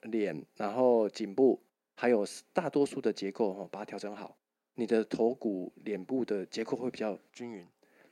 [0.01, 1.59] 脸，然后颈部，
[1.95, 2.23] 还有
[2.53, 4.37] 大多数的结构哈，把它调整好，
[4.75, 7.65] 你的头骨、脸部的结构会比较均匀。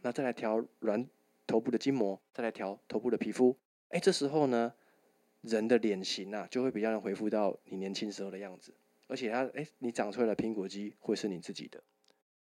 [0.05, 1.03] 那再来调软
[1.47, 3.57] 头部的筋膜，再来调头部的皮肤，
[3.89, 4.71] 哎，这时候呢，
[5.41, 8.71] 人的脸型啊，就会比较能恢复到你年轻时候的样子。
[9.07, 11.81] 而且它，哎，你长出来的苹果肌会是你自己的。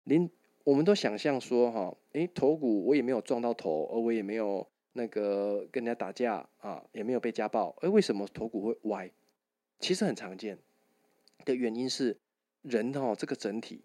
[0.03, 0.29] 您，
[0.63, 9.09] 我们都想象说，哈，哎，头骨我也没有撞到头，而我也没有那个跟人家打架啊，也没有被家暴，哎，为什么头骨会歪？
[9.79, 10.59] 其实很常见
[11.45, 12.15] 的原因是，
[12.61, 13.81] 人哦，这个整体，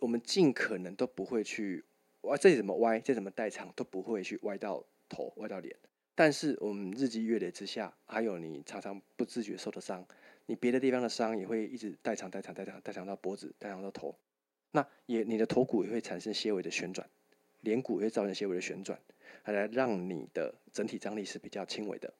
[0.00, 1.84] 我们尽可能都不会去，
[2.20, 5.76] 我，这怎么歪，这怎么代偿，都不会去歪到头，歪到脸。
[6.14, 10.06] 但是我们日积月累之下，还有你常常不自觉受的伤。
[10.46, 14.18] 你别的地方的伤也会一直代偿、代偿、代偿、代偿到脖子、代偿到头，
[14.70, 17.08] 那也你的头骨也会产生些微的旋转，
[17.60, 18.98] 脸骨也会造成些微的旋转，
[19.44, 22.12] 来让你的整体张力是比较轻微的。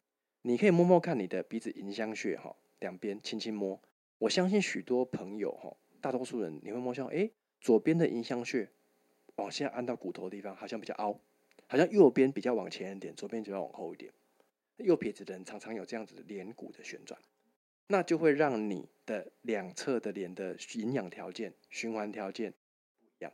[0.42, 3.82] 你可以摸摸看你的鼻子迎香穴哈，两边轻轻摸。
[4.18, 7.30] 我相信许多朋友哈，大多数人你会摸象，哎，
[7.61, 8.70] 左边的迎香穴
[9.38, 11.18] 往下按到骨头的地方，好像比较凹，
[11.66, 14.12] 好像右边比较往前一点，左边就要往后一点。
[14.77, 17.20] 右撇子的人常常有这样子脸骨的旋转，
[17.88, 22.53] 那就会让你的两侧的脸的营养条件、循环条件
[23.01, 23.33] 不一样。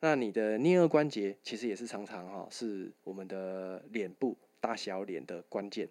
[0.00, 5.88] 那你的颞颌关节其实也是常常哈，是我们的脸部大小脸的关键。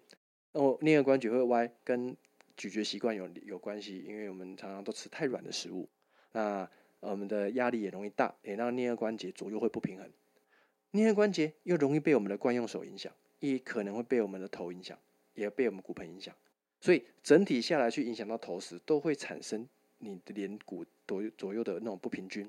[0.52, 2.16] 那我颞颌关节会歪，跟
[2.56, 5.88] 咀嚼习惯有有关系，因为我们常常都吃太软的食物，
[6.32, 6.70] 那
[7.10, 10.08] 我们的压力也容易大，也让颞颌关节左右会不平衡。
[10.92, 14.96] 颞颌关节又容易被我们的惯用手影响，也可能会被我们的头影响，
[15.34, 16.34] 也被我们骨盆影响。
[16.80, 22.48] 所以整体下来去影响到头时，都会产生你的脸骨左右左右的那种不平均。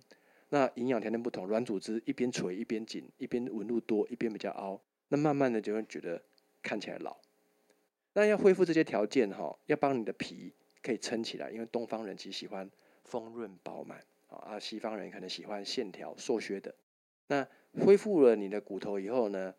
[0.50, 6.22] 那营养条件不同，软组织一边垂一边紧，一边纹路多一边比较凹，那慢慢的就会觉得
[6.62, 7.18] 看起来老。
[8.13, 12.70] 那要恢复这些条件哈，要帮你的皮可以撑起来，因为东方人其实喜欢
[13.04, 14.06] 丰润饱满
[14.38, 16.74] 啊，西方人可能喜欢线条瘦削的。
[17.28, 17.48] 那
[17.86, 19.54] 恢复了你的骨头以后呢，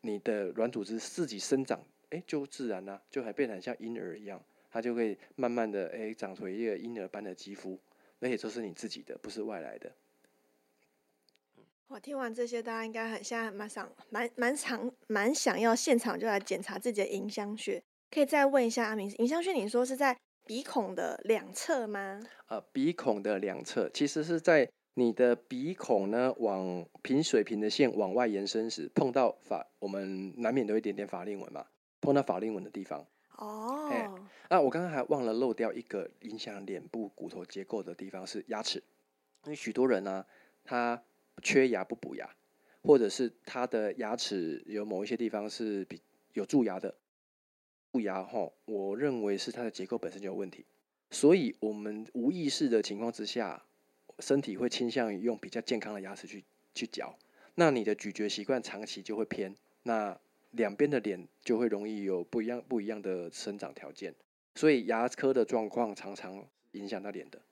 [0.00, 7.78] 你的软组织自己生长，哎，就自然啦，就还变得很像婴儿一样，它就会慢慢的哎长出一个婴儿般的肌肤，
[8.20, 9.92] 而且都是你自己的，不是外来的。
[11.88, 17.82] 我听完这些，大家应该很现在蛮想蛮蛮想蛮想要现场就来检查自己的迎香穴。
[18.10, 20.16] 可以再问一下阿明，迎香穴你说是在
[20.50, 22.20] 鼻孔的两侧吗？
[22.48, 31.64] 呃，鼻孔的两侧，其实是在你的鼻孔呢往平水平的线往外延伸时，碰到法，我们难免都有一点点法令纹嘛，
[32.00, 33.06] 碰到法令纹的地方。
[33.36, 33.88] 哦。
[34.48, 38.82] 那我刚刚还忘了漏掉一个影响脸部骨头结构的地方是牙齿，
[39.44, 40.26] 因为许多人呢，
[40.64, 41.00] 他
[41.44, 42.28] 缺牙不补牙，
[42.82, 46.92] 或者是他的牙齿有某一些地方是比有蛀牙的，
[47.92, 50.64] 蛀牙哈，我认为是它的结构本身就有问题，
[51.10, 53.64] 所以我们无意识的情况之下，
[54.20, 57.18] 身体会倾向于用比较健康的牙齿去去嚼，
[57.56, 60.16] 那你的咀嚼习惯长期就会偏，那
[60.52, 64.14] 两边的脸就会容易有不一样不一样的生长条件，
[64.54, 67.42] 所以牙科的状况常常影响到脸的，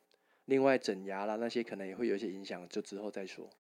[0.45, 3.51] 另外整牙啦那些可能也会有一些影响，就之后再说。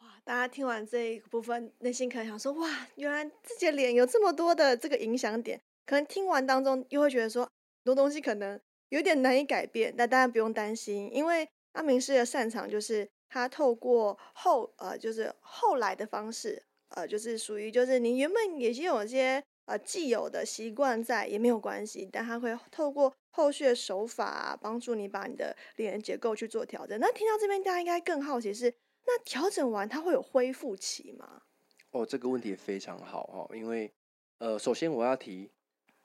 [0.00, 5.60] 哇大家听完这一部分，内心可能想说：哇，原来自己的脸有这么多的这个影响点。
[5.88, 7.50] 可能听完当中，又会觉得说，很
[7.82, 9.94] 多东西可能有点难以改变。
[9.96, 27.00] 但大家不用担心，因为阿明师的擅长就是他透过后呃，就是后来的方式，呃，就是属于就是你原本已经有一些呃既有的习惯在，也没有关系，但他会透过后续的手法帮助你把你的脸结构去做调整。
[27.00, 28.74] 那听到这边，大家应该更好奇是。
[29.06, 31.40] 那调整完它会有恢复期吗？
[31.92, 33.90] 哦，这个问题非常好哦，因为
[34.36, 35.50] 呃，首先我要提，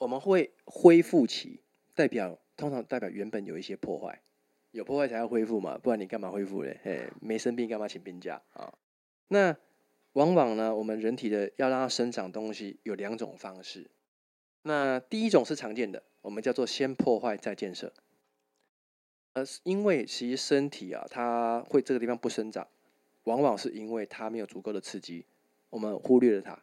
[0.03, 1.61] 我们会恢复期，
[1.95, 4.21] 代表通常代表原本有一些破坏，
[4.71, 6.77] 有破坏才要恢复嘛，不然你干嘛恢复嘞？
[6.83, 8.73] 嘿，没生病干嘛请病假啊？
[9.29, 9.55] 那
[10.11, 13.89] 往往呢，我们人体的要让它生长东西有两种方式，
[14.63, 17.93] 那第一种是常见的，我们叫做先破坏再建设，
[19.31, 22.67] 呃，因为其实身体啊，它会这个地方不生长。
[23.23, 25.25] 往往是因为它没有足够的刺激，
[25.69, 26.61] 我们忽略了它。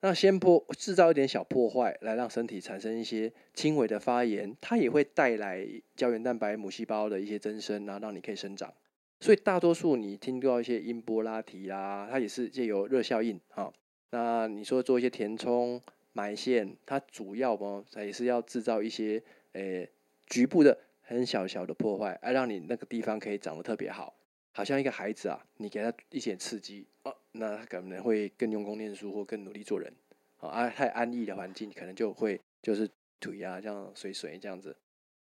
[0.00, 8.72] 那先破制造一点小破坏，来让身体产生一些轻微的发炎，它也会带来胶原蛋白母细胞的一些增生，然后让你可以生长。
[9.20, 13.72] 所以大多数你听到一些音波拉提啊，它也是借由热效应哈。
[14.10, 15.82] 那你说做一些填充
[16.12, 19.20] 埋线，它主要嘛，它也是要制造一些
[19.52, 19.90] 诶
[20.26, 24.14] 局部的很小小的破坏，而让你那个地方可以长得特别好。
[24.52, 29.92] 好像一个孩子啊，你给他一点刺激哦，那他可能会更用功念书或更努力做人
[30.38, 30.68] 啊。
[30.68, 34.76] 太安逸的环境，可能就会就是腿啊这样水水这样子。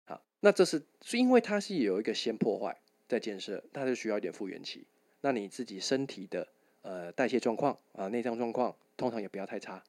[0.05, 4.85] 好，那这是是因为它是有一个先破坏再建设，它就需要一点复原期。
[5.21, 6.47] 那你自己身体的
[6.81, 9.81] 呃代谢状况啊，内脏状况通常也不要太差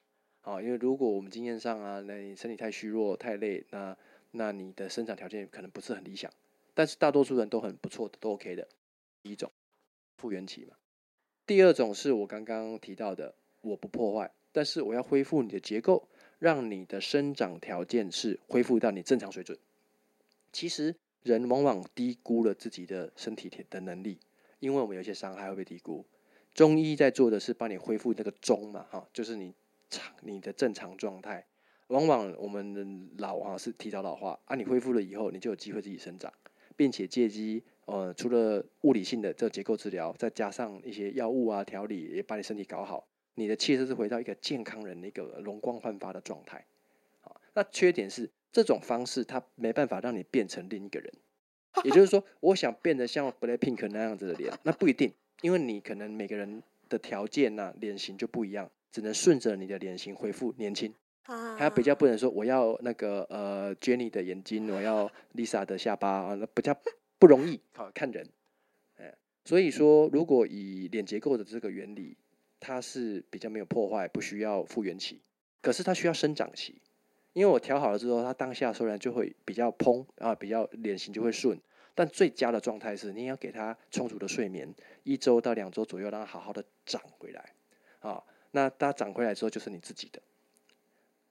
[0.43, 3.97] 啊，因为如果我们经验上啊，那你身体太虚弱太累，那
[4.31, 6.31] 那你的生长条件可能不是很理想。
[6.73, 8.69] 但是大多数人都很不错的，都 OK 的。
[9.23, 9.51] 第一种
[10.19, 10.77] 复原期嘛，
[11.47, 19.59] 第二种是我刚刚提到的，我不破坏，但是我要恢复你的结构，让你的生长条件是恢复到你正常水准。
[20.53, 24.19] 其实人往往低估了自己的身体的能力，
[24.59, 26.07] 因为我们有些伤害会被低估。
[26.55, 29.53] 中医在做的是帮你恢复那个中嘛，哈，就是你
[29.91, 31.47] 常你的正常状态。
[31.89, 32.87] 往往我们的
[33.19, 36.33] 老啊是提早老化啊，你恢复了以后，你就有机会自己生长，
[36.77, 37.63] 并且借机。
[37.87, 46.65] 呃，除了物理性的这结构治疗，再加上一些药物啊调理，也把你身体搞好，你的气色是回到一个健康人的一个容光焕发的状态。
[47.21, 51.13] 啊，那缺点是这种方式它没办法让你变成另一个人，
[51.85, 55.13] 也就是说，我想变得像 Blackpink 那样子的脸，那不一定，
[55.43, 60.95] 因为你可能每个人的条件呐、脸型就不一样，只能顺着你的脸型恢复年轻。
[61.25, 66.77] 啊，还比较不能说我要那个呃 Jenny 的眼睛，我要 Lisa 的下巴啊，那比较
[67.19, 68.29] 不容易，好看人。
[68.99, 69.15] 哎，
[69.45, 72.17] 所以说，如果以脸结构的这个原理，
[72.61, 75.21] 它是比较没有破坏，不需要复原期，
[75.63, 76.81] 可是它需要生长期。
[77.33, 81.59] 因为我调好了之后，它当下虽然就会比较嘭啊，比较脸型就会顺，
[81.95, 84.73] 但最佳的状态是你要给它充足的睡眠，
[85.03, 87.55] 一周到两周左右，让它好好的长回来
[88.01, 88.23] 啊。
[88.53, 90.23] 那它长回来之后，就是你自己的。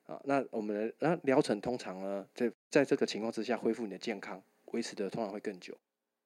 [0.05, 5.77] 啊，那我们的那疗程通常呢，在在这个情况之下，恢复你的健康，维持的通常会更久，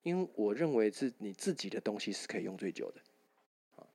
[0.04, 3.02] 因为我认为是你自己的东西是可以用最久的，
[3.76, 3.86] 啊，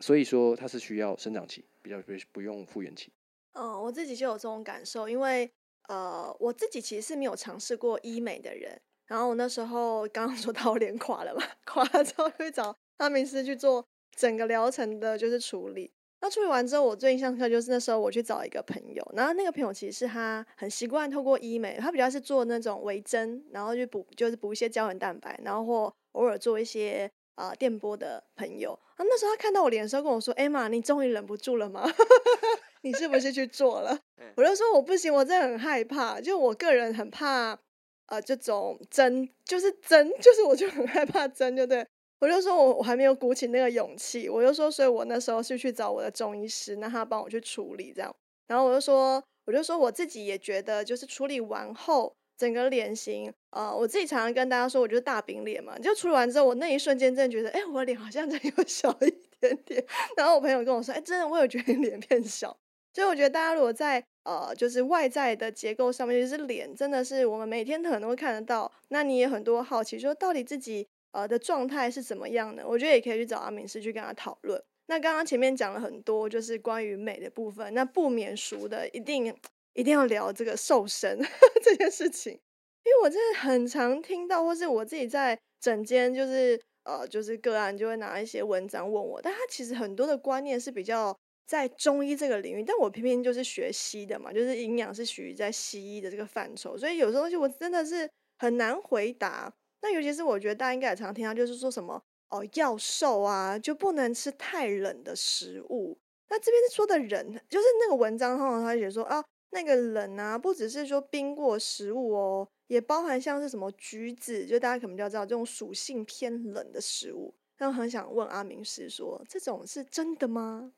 [0.00, 3.12] 所以说它是需要生长期，比较不不用复原期。
[3.52, 5.50] 嗯，我自己就有这种感受，因为
[5.88, 8.80] 呃，我自己其实是没有尝试过医美的人。
[9.06, 13.84] 然后我那时候刚刚说到脸垮了嘛， 垮了之后会找阿明师去做
[14.16, 15.92] 整个疗程的，就是处理。
[16.22, 28.78] 那处理完之后，我最印象深刻就是那时候我去找一个朋友，然后那个朋友其实是他很习惯透过医美，他比较是做那种微针，然后去补就是补一些胶原蛋白，然后或偶尔做一些啊电波的朋友。
[28.96, 31.90] 啊，那时候他看到我脸的时候跟我说：“艾玛，你终于忍不住了吗？
[32.82, 33.98] 你是不是去做了？”
[34.36, 37.58] 我就说：“我不行，我真的很害怕，就我个人很怕
[38.06, 41.86] 呃这种针，就是针， 就是我就很害怕针，就对。”
[42.20, 48.14] 我就说，我我还没有鼓起那个勇气，我就说，所以我那时候是去找我的中医师，让他帮我去处理这样。
[48.46, 55.78] 然后我就说，我就说我自己也觉得，就是处理完后整个脸型，呃，我自己常常跟大家说，我就是大饼脸嘛。
[55.78, 59.10] 就处理完之后，我那一瞬间真的觉得，哎，我脸好像真的有 小一
[59.40, 59.82] 点点。
[60.14, 62.54] 然后我朋友跟我说，哎，真的，我有觉得你脸变小。
[62.92, 68.70] 所以我觉得大家如果在呃，就是外在的结构上面，就是脸，真的是我们每天可能都会看得到。
[68.88, 70.86] 那你也很多好奇，说到底自己。
[71.12, 72.66] 呃的状态是怎么样的？
[72.66, 74.62] 我觉得也可以去找阿明师去跟他讨论。
[74.86, 79.32] 那刚刚前面讲了很多，就是关于美的部分，那不免俗的，一定
[79.74, 81.16] 一定要聊这个瘦身
[81.62, 99.52] 这件事情，因为我真的很常听到，或是我自己在整间就是呃就是个案就会拿一些文章问我，但他其实很多的观念是比较在中医这个领域，但我偏偏就是学西的嘛，就是营养是属于在西医的这个范畴，所以有时候东西我真的是很难回答。
[99.82, 105.98] 那尤其是我觉得大家应该也常听到，就是说什么哦要瘦啊，就不能吃太冷的食物。
[106.28, 117.34] 那这边说的冷，就是那个文章上他写说啊，那个冷啊，不只是说冰过食物哦，也包含像是什么橘子，就大家可能比较知道这种属性偏冷的食物。
[117.58, 120.72] 那我很想问阿明师说，这种是真的吗？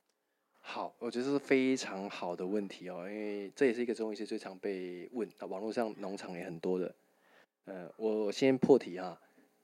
[0.59, 6.95] 好，我觉得是非常好的问题哦，因为这也是一个中医师最常被问，网络上农场也很多的。
[7.65, 9.17] 呃，我先破题哈，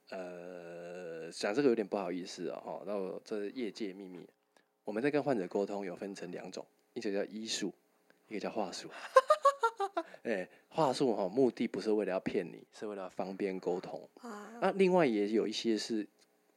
[0.08, 4.26] 呃，讲这个有点不好意思哦，哈，那我这业界秘密，
[4.84, 7.72] 我们在跟患者沟通有分成两种，一个叫医术，
[8.28, 8.88] 一个叫话术。
[10.22, 14.08] 哎，话术哈，目的不是为了要骗你，是为了方便沟通。
[14.20, 16.06] 啊，那另外也有一些是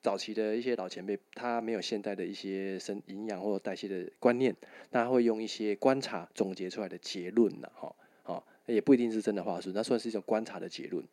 [0.01, 4.55] 早期的一些老前辈，他没有现代的一些生营养或代谢的观念，
[4.91, 11.03] 那会用一些观察总结出来的结论呢，哈，好，也不一定是真的话术，那算是一种观察的结论。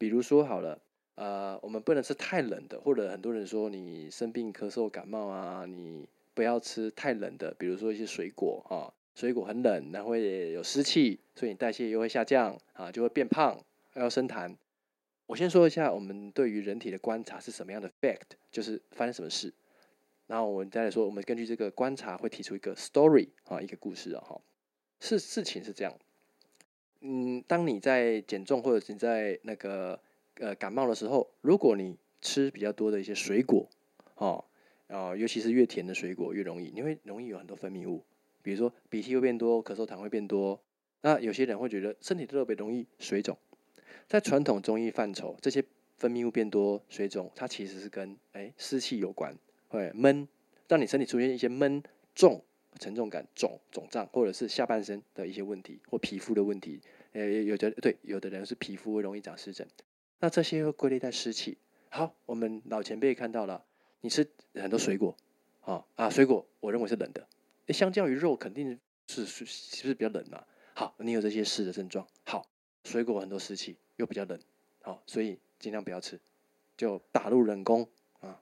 [0.00, 0.80] 比如说好了，
[1.16, 14.56] 呃，我们不能吃太冷的，或者很多人说你生病咳嗽感冒啊，你不要吃太冷的，比如说一些水果啊，水果很冷，然后会有湿气，所以你代谢又会下降啊，就会变胖，还要生痰。
[15.26, 19.52] 我先说一下我们对于人体的观察是什么样的 fact，就是发生什么事，
[20.28, 24.40] 然后我们再来说，我们根据这个观察会提出一个 story 啊，一个故事啊，哈，
[24.98, 25.94] 是事情是这样。
[27.02, 29.98] 嗯，当你在减重或者你在那个
[30.34, 33.66] 呃感冒的时候，如果你吃比较多的一些水果，
[34.16, 34.44] 哦，
[34.88, 38.04] 啊，尤其是越甜的水果越容易，你会容易有很多分泌物，
[38.42, 40.60] 比如说鼻涕会变多，咳嗽痰会变多。
[41.00, 43.34] 那有些人会觉得身体特别容易水肿，
[44.06, 45.64] 在传统中医范畴，这些
[45.96, 49.34] 分泌物变多、水肿，它其实是跟哎湿气有关，
[49.68, 50.28] 会闷，
[50.68, 51.82] 让你身体出现一些闷
[52.14, 52.44] 重。
[52.80, 56.80] 沉重感、肿肿胀，或者是下半身的一些问题，或皮肤的问题，
[57.12, 59.68] 呃，有的对，有的人是皮肤容易长湿疹，
[60.18, 61.58] 那这些会归类在湿气。
[61.90, 63.62] 好，我们老前辈看到了，
[64.00, 65.14] 你吃很多水果，
[65.60, 67.28] 啊啊，水果我认为是冷的，
[67.68, 70.42] 相较于肉肯定是是是不是比较冷嘛？
[70.72, 72.48] 好，你有这些湿的症状，好，
[72.84, 74.40] 水果很多湿气又比较冷，
[74.80, 76.18] 好，所以尽量不要吃，
[76.78, 77.86] 就打入冷宫
[78.20, 78.40] 啊。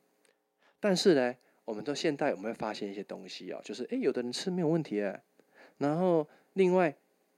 [0.78, 1.34] 但是呢？
[1.68, 5.22] 我们到现代，我们会发现一些东西啊，就是哎，有的人吃没有问题哎，
[5.76, 6.96] 然后另外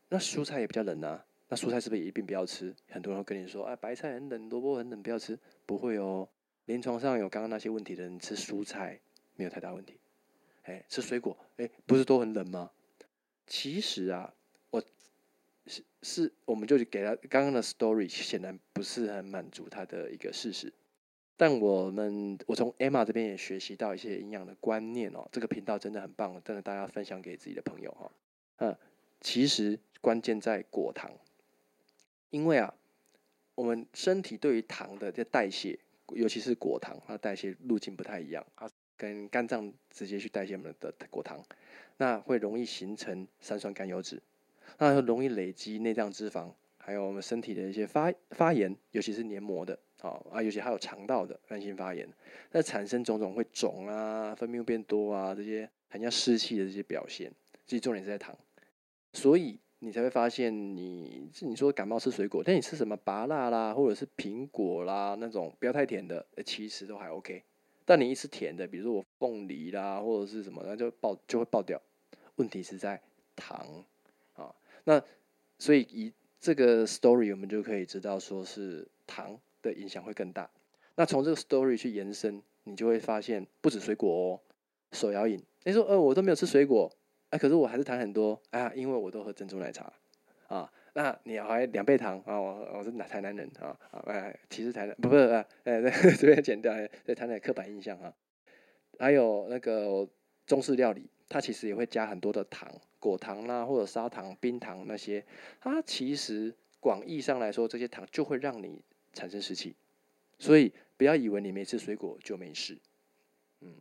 [0.08, 2.72] 那蔬菜也比较冷啊，那蔬菜是不是也一定不要吃？
[2.90, 5.36] 很多人会跟你说，啊，白菜很冷，萝卜很冷，不要吃。
[5.66, 6.28] 不会哦，
[6.66, 9.00] 临床上有刚刚那些问题的人吃蔬菜
[9.34, 9.98] 没有太大问题。
[10.62, 12.70] 哎，吃水果，哎，不是都很冷吗？
[13.48, 14.32] 其实啊，
[14.70, 14.80] 我
[15.66, 20.72] 是是，我们就给他刚刚的 story，显然不是很满足他的一个事实。
[21.40, 28.12] 但我们我从 Emma 这边也学习到一些营养的观念哦，这个频道真的很棒，真的大家分享给自己的朋友哈。
[28.58, 28.76] 嗯，
[29.22, 31.10] 其实关键在果糖。
[32.28, 32.74] 因为啊，
[33.54, 35.78] 我们身体对于糖的这代谢，
[36.08, 41.42] 尤其是果糖，它代谢路径不太一样，它跟肝脏直接去代谢我们的果糖，
[41.96, 44.22] 那会容易形成三酸甘油脂，
[44.76, 52.08] 那容易累积内脏脂肪，还有我们身体的一些发发炎，尤其是黏膜的，啊啊，尤其还有肠道的慢性发炎，
[52.52, 57.32] 那产生种种会肿啊，分泌物变多啊，这些很像湿气的这些表现，
[57.66, 58.36] 其实重点是在糖，
[59.12, 59.58] 所以。
[59.82, 67.42] 你才会发现，你是你说感冒吃水果，但你吃什么芭辣啦，或者是苹果啦那种不要太甜的，其实都还 OK。
[67.86, 71.80] 但你一吃甜的，比如说我凤梨啦，或者是什么，那就爆就会爆掉。
[72.36, 73.00] 问题是在
[73.34, 73.82] 糖
[74.34, 75.02] 啊，那
[75.58, 80.50] 所以以这个 story 我们就可以知道，说是糖的影响会更大。
[80.96, 84.40] 那从这个 story 去延伸，你就会发现不止水果哦，
[84.92, 85.42] 手摇饮。
[85.64, 86.90] 你说呃，我都没有吃水果。
[87.30, 89.92] 哎，可是我还是糖很多啊，因为我都喝珍珠奶茶
[90.48, 90.70] 啊。
[90.92, 92.40] 那你还两倍糖啊？
[92.40, 94.34] 我我是台南人啊啊！
[94.48, 95.80] 其实台南不不啊哎，
[96.18, 98.12] 这边剪掉，对台南刻板印象啊。
[98.98, 100.08] 还有那个
[100.44, 105.24] 中式料理，它其实也会加很多的糖，果糖啦，或者砂糖、冰糖那些。
[105.60, 108.82] 它其实广义上来说，这些糖就会让你
[109.12, 109.74] 产生湿气，
[110.38, 112.78] 所以不要以为你没吃水果就没事。
[113.60, 113.74] 嗯，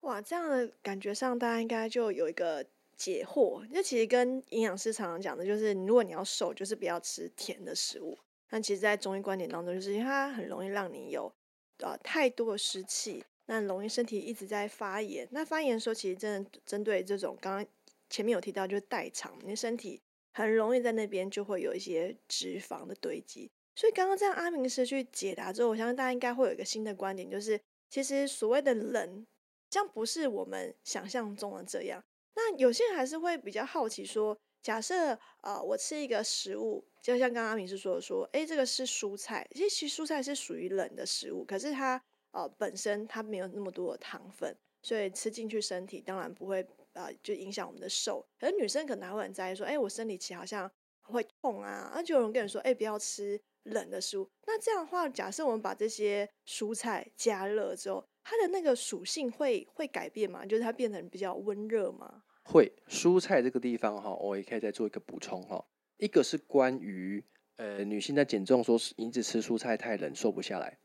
[0.00, 2.66] 哇，这样的感觉上，大家应该就有一个。
[3.00, 8.18] 解惑，这其实跟营养师常常讲的，就是如果你要瘦，就是不要吃甜的食物。
[8.50, 11.32] 但其实，在中医观点当中，就是因为它很容易让你有
[11.78, 15.26] 呃太多的湿气，那容易身体一直在发炎。
[15.30, 17.66] 那发炎的时候，其实真的针对这种刚刚
[18.10, 20.02] 前面有提到，就是代偿，你身体
[20.32, 23.50] 很容易在那边就会有一些脂肪的堆积。
[23.80, 27.58] 所以刚刚这样阿明师去解答之后，我相信大家应该会有一个新的观点，就是
[27.88, 29.26] 其实所谓的冷，
[29.70, 32.04] 这样不是我们想象中的这样。
[32.34, 41.98] 那有些人还是会比较好奇，说假设呃我吃一个食物，就像刚刚阿明是说的说，哎，这个是蔬菜，其实蔬菜是属于冷的食物，可是它
[42.32, 46.62] 呃本身它没有那么多的糖分，所以吃进去身体当然不会
[46.92, 48.22] 呃就影响我们的瘦。
[48.38, 50.70] 可是女生可能还会很在意说，哎，我生理期好像
[51.00, 54.28] 会痛啊，那就有人跟你说，哎，不要吃冷的食物。
[54.46, 58.04] 那这样的话，假设我们把这些蔬菜加热之后。
[58.22, 60.44] 它的那个属性会会改变吗？
[60.44, 62.22] 就是它变成比较温热吗？
[62.44, 65.64] 会，蔬菜这个地方哈，我也可以再做一个补充哈。
[65.96, 67.24] 一个是关于
[67.56, 70.78] 呃女性在减重说一直吃蔬菜太冷瘦不下来，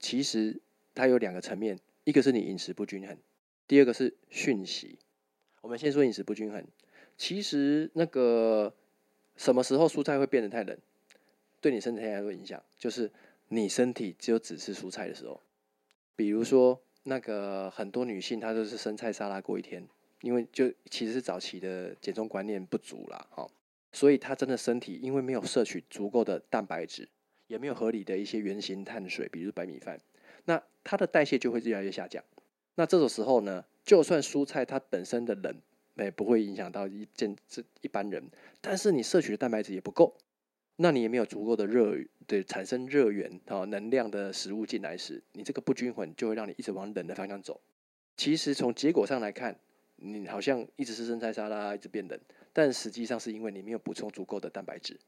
[0.00, 0.60] 其实
[0.92, 3.16] 它有两个层面，一个是你饮食不均衡，
[3.68, 4.98] 第二个是讯息。
[5.62, 6.66] 我们先说饮食不均衡，
[7.16, 8.74] 其实那个
[9.36, 10.76] 什么时候蔬菜会变得太冷，
[11.62, 13.10] 对你身体还有影响，就是
[13.48, 15.40] 你身体只有只吃蔬菜的时候。
[16.16, 19.88] 比如说，那个很多女性她都是生菜沙拉过一天，
[20.20, 23.48] 因为就其实是早期的减重观念不足啦，哈，
[23.92, 27.08] 所以她真的身体因为没有摄取足够的蛋白质，
[27.46, 29.98] 也没有合理的一些原型碳水，比如白米饭，
[30.44, 32.22] 那它的代谢就会越来越下降。
[32.74, 35.54] 那这种时候呢，就算蔬菜它本身的冷，
[35.96, 38.28] 也不会影响到一件这一般人，
[38.60, 40.16] 但是你摄取的蛋白质也不够。
[40.76, 41.96] 那你也没有足够的热，
[42.26, 47.60] 对产生热源啊能量的食物进来时，你这个不均衡就会让你一直往冷的方向走。
[48.16, 49.58] 其实从结果上来看，
[49.96, 52.18] 你好像一直吃生菜沙拉，一直变冷，
[52.52, 54.98] 但实际上是因为你没有补充足够的蛋白质。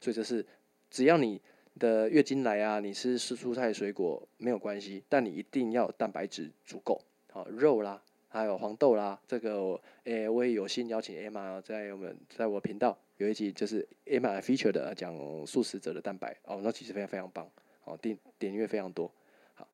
[0.00, 0.44] 所以这是
[0.90, 1.40] 只要你
[1.78, 7.00] 的月经来啊，你吃吃蔬菜水果没有关系，但你一定要蛋白质足够。
[7.30, 8.02] 好，肉啦，
[8.32, 12.98] 还有黄豆啦，这个我诶我也有幸邀请 Emma 在我们在我频道。
[13.18, 15.14] 有一集就是 M I feature 的讲
[15.46, 17.46] 素食者的蛋白哦，那其实非常非常棒
[17.84, 19.12] 哦，点点阅非常多。
[19.52, 19.68] 好，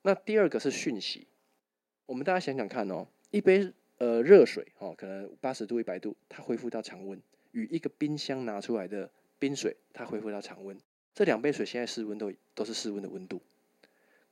[0.00, 1.26] 那第二个是讯息，
[2.06, 7.20] 我们大家想想看哦，一杯呃热水哦，可能八十度一百度，它恢复到常温，
[7.50, 10.80] 与一个冰箱拿出来的冰水，它恢复到常温，
[11.14, 13.42] 这两杯水现在室温都都是室温的温度。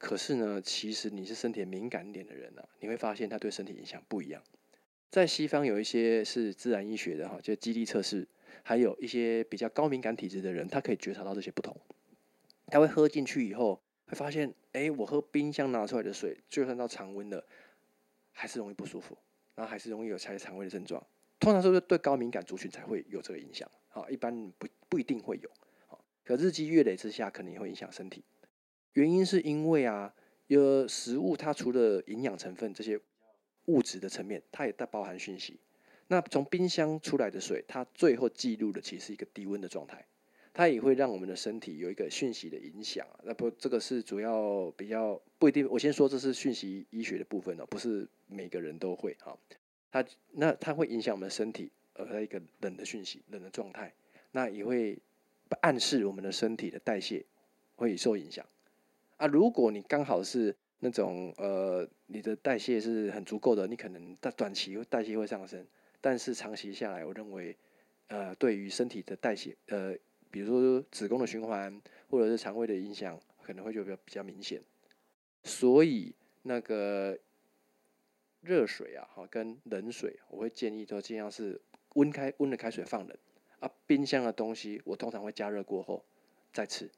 [0.01, 4.43] 可是呢，其实你是身体敏感点的人呢，你会发现它对身体影响不一样。
[5.11, 8.27] 在西方有一些是自然医学的哈，就基地测试。
[8.63, 11.77] 还有一些比较高敏感体质的人，他可以觉察到这些不同。
[12.67, 17.45] 他会喝进去以后，会发现，哎，我喝冰箱拿出来的水，就算到常温了，
[18.33, 19.17] 还是容易不舒服，
[19.55, 21.05] 然后还是容易有开肠胃的症状。
[21.39, 23.71] 通常是不是对高敏感族群才会有这个影响？
[23.89, 25.51] 好，一般不不一定会有。
[25.87, 28.25] 好，可日积月累之下，可能也会影响身体。
[28.95, 30.13] 原因是因为啊，
[30.49, 32.99] 有食物它除了营养成分这些
[33.67, 35.59] 物质的层面，它也在包含讯息。
[36.09, 40.05] 那从冰箱出来的水，它最后记录的其实是一个低温的状态，
[40.53, 43.07] 它也会让我们的身体有一个讯息的影响。
[43.23, 45.69] 那不，这个是主要比较不一定。
[45.71, 49.39] 我先说这是讯息医学的部分哦，不是每个人都会哈。
[49.93, 53.95] 它那它会影响我们的身体，呃，一个冷的讯息，冷的状态，
[54.33, 54.99] 那也会
[55.61, 57.25] 暗示我们的身体的代谢
[57.77, 58.45] 会受影响。
[59.21, 65.67] 啊，如果你刚好是那种呃，你的代谢是很足够的，你可能在短期代谢会上升。
[66.01, 67.55] 但是长期下来，我认为，
[68.07, 69.95] 呃，对于身体的代谢，呃，
[70.31, 74.63] 比如说子宫的循环或者是肠胃的影响，可能会就比较比较明显。
[75.45, 77.19] 所以那个
[78.41, 81.61] 热水啊，哈，跟冷水，我会建议都尽量是
[81.97, 83.15] 温开温的开水放冷
[83.59, 83.71] 啊。
[83.87, 86.03] 冰箱的东西，我通常会加热过后
[86.55, 86.91] 再吃。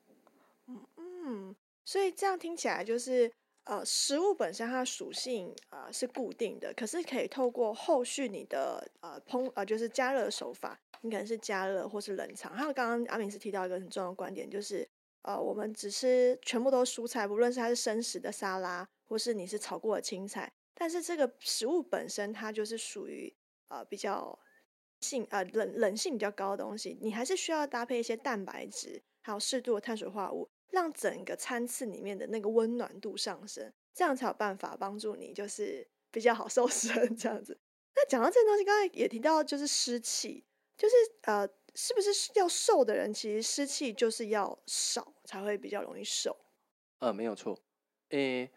[0.68, 3.32] 嗯嗯，所以这样听起来就是。
[3.64, 12.52] 呃，食物本身它的属性呃是固定的，可是可以透过后续你的呃烹呃就是加热手法，你可能是加热或是冷藏。
[12.52, 14.84] 还有刚刚阿明是提到一个很重要的观点，就是
[15.22, 23.32] 呃我们只吃全部都是蔬菜，不论是它是生食的沙拉，或是你是炒过的青菜，但是这个食物本身它就是属于
[23.68, 24.36] 呃比较
[24.98, 30.50] 性呃冷冷性比较高的东西，你还是需要搭配一些蛋白质，还有适度的碳水化合物。
[30.72, 37.60] 让整个餐次里面的那个温暖度上升，这样才有办法帮助你，就是比较好瘦身 这样子。
[37.94, 40.44] 那讲到这个东西，刚才也提到，就是湿气，
[40.76, 46.36] 就是呃，是不是要瘦的人，其实湿气就是要少才会比较容易瘦？
[46.98, 47.58] 呃，没有错。
[48.08, 48.50] 诶，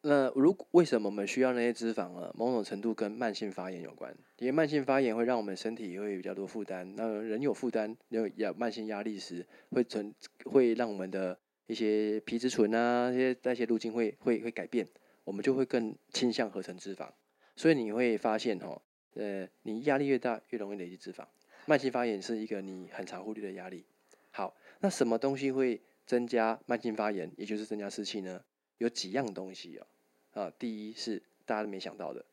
[0.00, 2.32] 那如果为什么我们需要那些脂肪呢？
[2.36, 6.94] 某种程度跟慢性发炎有关，因为慢性发炎会让我们身体会比较多负担。
[6.96, 11.36] 那人有负担，有有慢性压力时，会存会让我们的
[11.66, 14.86] 一些皮质醇啊，一些代谢路径会会会改变，
[15.24, 17.08] 我们就会更倾向合成脂肪。
[17.56, 18.80] 所以你会发现哦，
[19.14, 21.24] 呃，你压力越大，越容易累积脂肪。
[21.66, 23.84] 慢性发炎是一个你很常忽略的压力。
[24.30, 28.40] 好，那什么东西会增加慢性发炎，也就是增加湿气呢？
[28.78, 29.86] 有几样东西啊，
[30.32, 32.24] 啊，第一是大家都没想到的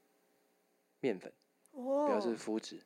[0.99, 1.31] 面粉，
[2.07, 2.79] 表示麸质。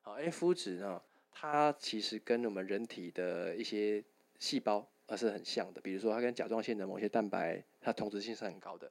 [0.00, 4.02] 好，因为麸质呢，它其实跟我们人体的一些
[4.38, 8.90] 细胞而是很像的，比如说它跟甲状腺的某些蛋白，它同质性是很高的。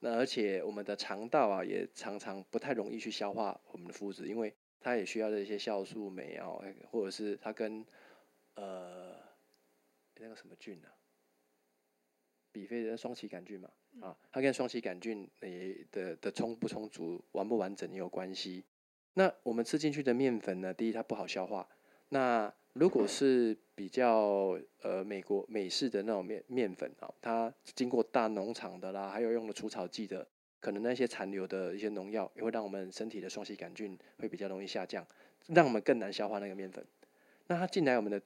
[0.00, 6.48] 那而且我们的肠道啊，也常常不太容易去消化我们的麸质，因为它也需要的一些酵素酶啊，
[6.90, 7.84] 或者是它跟
[8.54, 9.16] 呃
[10.16, 10.88] 那个什么菌呢？
[12.52, 13.68] 比非的双歧杆菌嘛，
[14.00, 18.62] 啊，它跟双歧杆菌诶的的充不充足、完不完整也有关系。
[19.14, 21.68] 那我们吃进去的面粉呢，第一它不好消化。
[22.10, 30.26] 那如果是比较呃美国美式的那种面面粉啊，它经过大农场的啦，还有用了除草剂的，
[30.60, 35.06] 可能那些残留的一些农药也会让我们身体的双歧杆菌会比较容易下降，
[35.48, 36.84] 让我们更难消化那个面粉。
[37.46, 38.20] 那它进来我们的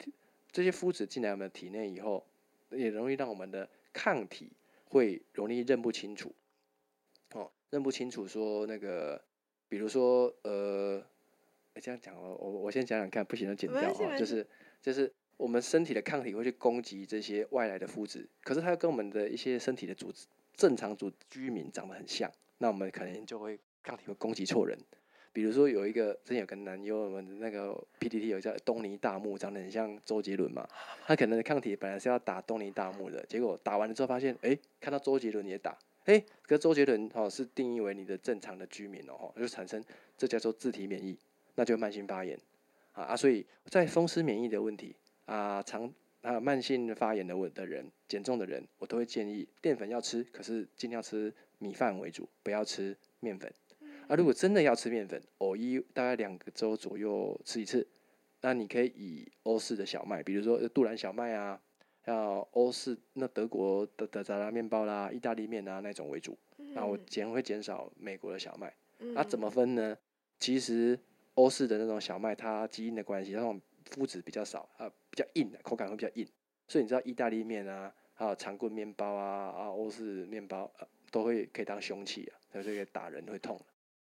[0.52, 2.24] 这些麸质进来我们的体内以后，
[2.70, 4.52] 也容易让我们的抗体
[4.84, 6.34] 会容易认不清楚，
[7.32, 9.24] 哦，认不清楚说那个，
[9.70, 11.02] 比如说呃，
[11.80, 14.46] 这样讲哦，我我先讲讲看，不行就剪掉哦，就是
[14.82, 24.78] 就是我们身体的抗体会去攻击这些外来的肤质，可是它跟我们的一些身体的组织正常组居民长得很像，那我们可能就会抗体会攻击错人。
[25.36, 27.70] 比如说有一个之前有个男优，我们那个
[28.00, 30.66] PTT 有叫东尼大木，长得很像周杰伦嘛。
[31.04, 35.76] 他可能抗体本来是要打东尼大木的，结果打完了之后发现，哎，看到周杰伦也打，
[36.06, 39.84] 哎，可周杰伦哦是定义为你的正常的居民哦，就产生
[40.16, 41.14] 这叫做自体免疫，
[41.54, 42.40] 那就慢性发炎
[42.92, 53.52] 啊啊，所以在风湿免疫的问题啊，长啊慢性发炎的问的人，减重的人，我都会建议淀粉要吃，可是尽量吃米饭为主，不要吃面粉。
[54.08, 57.86] 啊，如果真的要吃面粉，偶一大概两个周左右吃一次，
[58.40, 61.60] 那你可以以欧式的小麦，比如说杜兰小麦啊，
[62.04, 66.38] 要欧式那德国的的杂拉面包啦、意大利面啊那种为主。
[66.56, 68.72] 那我减会减少美国的小麦。
[68.98, 69.96] 那怎么分呢？
[70.38, 70.98] 其实
[71.34, 76.26] 欧式的那种小麦，它基因的关系，那种麸质比较少，啊，比较硬的口感会比较硬。
[76.68, 80.72] 所以你知道意大利面啊，还有长棍面包啊，啊欧式面包，
[81.10, 83.60] 都会可以当凶器啊，它这个打人会痛。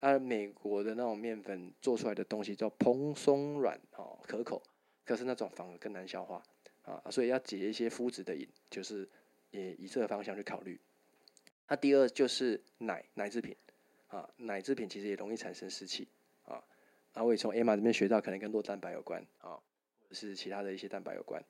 [0.02, 4.62] 而美国的那种面粉做出来的东西叫蓬松软哦可口，
[5.06, 6.44] 可是那种反而更难消化
[6.82, 9.08] 啊，所以要解一些麸质的瘾，就是
[9.52, 10.80] 也以这个方向去考虑。
[11.68, 13.56] 那第二就是奶奶制品
[14.08, 16.08] 啊，奶制品其实也容易产生湿气
[16.44, 16.62] 啊。
[17.14, 21.44] 啊，我也从 Emma 这边学到，可能跟酪蛋白有关啊，或者是其他的一些蛋白有关。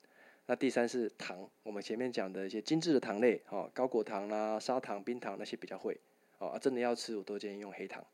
[0.44, 5.98] 那第三是糖，我们前面讲的一些精致的糖类，哦，高果糖啦、砂糖、冰糖那些比较会，
[6.38, 8.04] 哦，真的要吃，我都建议用黑糖。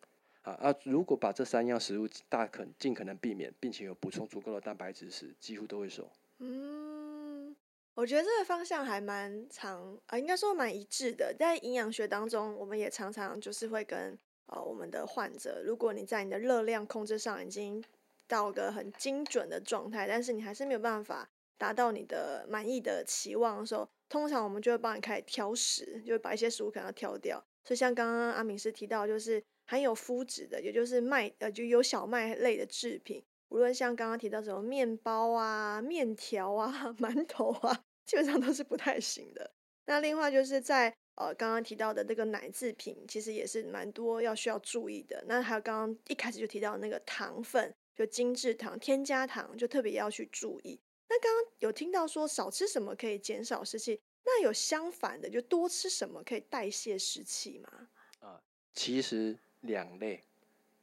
[0.53, 6.11] 啊，如果把这三样食物大可尽可能避免，并且有补充足够的蛋白质时，几乎都会瘦。
[6.39, 7.55] 嗯，
[7.95, 11.35] 我觉得这个方向还蛮长啊，应该说蛮一致的。
[11.39, 17.83] 在营养学当中，我们也常常就是会跟呃我们的患者，如果你在你的热量控制上已经
[18.27, 27.45] 到个很精准的状态，但是你还是没有办法达到你的满意的期望的时候，通常我们就会帮你开始挑食，就会把一些食物可能要挑掉。
[27.65, 33.23] 所以像刚刚阿敏师提到，就是含有麸质的，也就是麦呃就有小麦类的制品。
[33.51, 39.51] 无论像刚刚提到什么面包啊、面条啊、 馒头啊，基本上都是不太行的。
[39.85, 45.23] 那另外就是在呃刚刚提到的那个奶制品，其实也是蛮多要需要注意的。
[45.27, 50.81] 那还有刚刚一开始就提到那个糖分，就精制糖、添加糖，就特别要去注意。
[51.09, 57.89] 那刚刚有听到说少吃什么可以减少湿气，那有相反的，就多吃什么可以代谢湿气吗？
[58.21, 58.43] 啊，
[58.75, 60.23] 其实两类，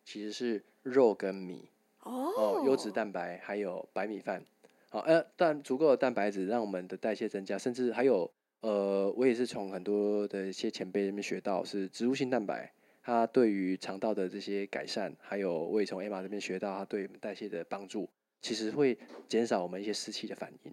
[0.03, 1.69] 其实是肉跟米。
[2.03, 4.45] 哦，优质蛋白还有白米饭，
[4.89, 12.71] 好，呃，但足够的蛋白质让我们的代谢增加，甚至还有，呃，我也是从很多的一些前辈那边学到，是植物性蛋白，
[13.01, 18.07] 它对于肠道的这些改善，还有我也从 Emma 这边学到，它对代谢的帮助，
[18.39, 18.95] 其实会
[19.28, 20.71] 减少我们一些湿气的反应。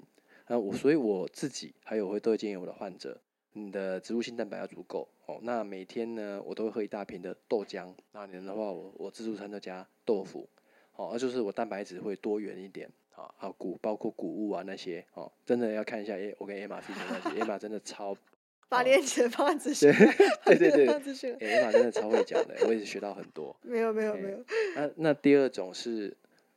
[0.48, 3.18] 那我所以我自己还有会都会建议我的患者，
[3.52, 5.38] 你的植物性蛋白要足够哦。
[5.42, 10.48] 那每天呢，我都会喝一大瓶的豆浆，那年的话，我我自助餐都加豆腐。
[10.94, 18.14] 哦，那就是我蛋白质会多元一点，好，啊谷包括谷物啊那些，哦，真的要看一下，诶，我跟 Emma 之间关系，Emma 真的超，
[18.68, 19.90] 把链接放在资讯，
[20.44, 23.56] 对对对，，Emma 真的超会讲的，我也是学到很多。
[23.62, 24.44] 没有没有没有。
[24.76, 26.14] 那那第二种是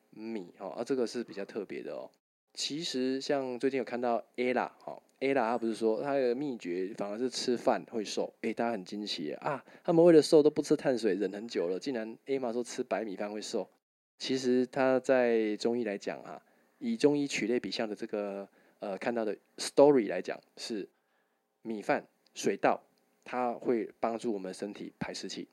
[0.10, 2.12] 米，哦，啊这个是比较特别的哦。
[2.56, 13.70] 其实像最近有看到 Ella，哦，Ella 她不是说她的秘诀反而是吃饭会瘦，诶，大家很惊奇啊，他们为了瘦都不吃碳水，忍很久了，竟然 Emma 说吃白米饭会瘦。
[14.18, 16.42] 其实他在中医来讲啊，
[16.80, 18.48] 以中医取类比象的这个
[18.80, 20.88] 呃看到的 story 来讲，是
[21.62, 22.82] 米饭水稻，
[23.26, 25.50] 它会帮助我们身体排湿气。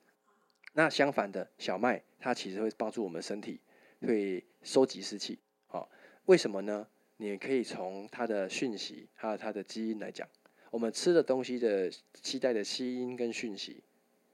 [0.71, 3.59] 那相反的小麦，它其实会帮助我们身体
[3.99, 5.37] 会收集湿气。
[5.67, 5.89] 好，
[6.25, 6.87] 为什么呢？
[7.17, 10.27] 你可以从它的讯息还有它的基因来讲，
[10.71, 11.89] 我们吃的东西的
[12.21, 13.83] 期待的基因跟讯息，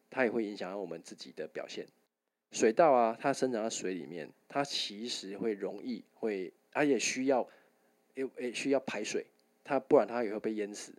[0.09, 1.85] 它也会影响到我们自己的表现。
[2.51, 7.47] 水稻啊，它生长在水里面，它其实会容易会，它也需要，
[8.15, 9.25] 也也需要排水，
[9.63, 10.91] 它不然它也会被淹死。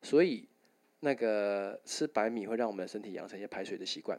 [0.00, 0.48] 所以
[1.00, 4.16] 那个吃白米会让我们的身体养成一些排水的习惯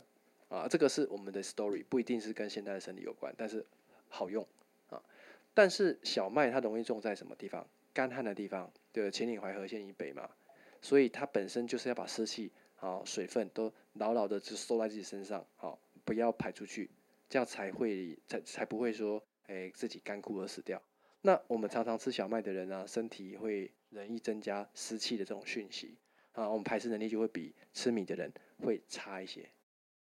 [0.50, 3.66] 啊，这个是我们的 story，不一定是跟现代的身体有关，但是
[4.10, 4.46] 好用。
[5.54, 7.68] 但是小麦它容易种在什么地方？
[7.94, 10.30] 干旱的地方，对，秦岭淮河线以北嘛，
[10.82, 15.80] 所以它本身就是要把湿气啊、水分都牢牢的就收在自己身上，好。
[16.06, 16.92] 不要排出去，
[17.30, 20.82] 这样才会才才不会说，哎，自己干枯而死掉。
[21.22, 25.96] 那我们常常吃小麦的人呢，身体会容易增加湿气的这种讯息
[26.34, 28.30] 啊，我们排湿能力就会比吃米的人
[28.62, 29.50] 会差一些。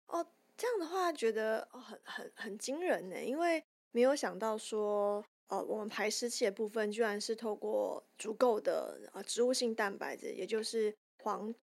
[0.08, 0.26] 哦，
[0.56, 11.54] 这样的话觉得很很很惊人呢，因为没有想到说，呃，我们排湿气的部分居然是透过足够的啊植物性蛋白质，也就是黄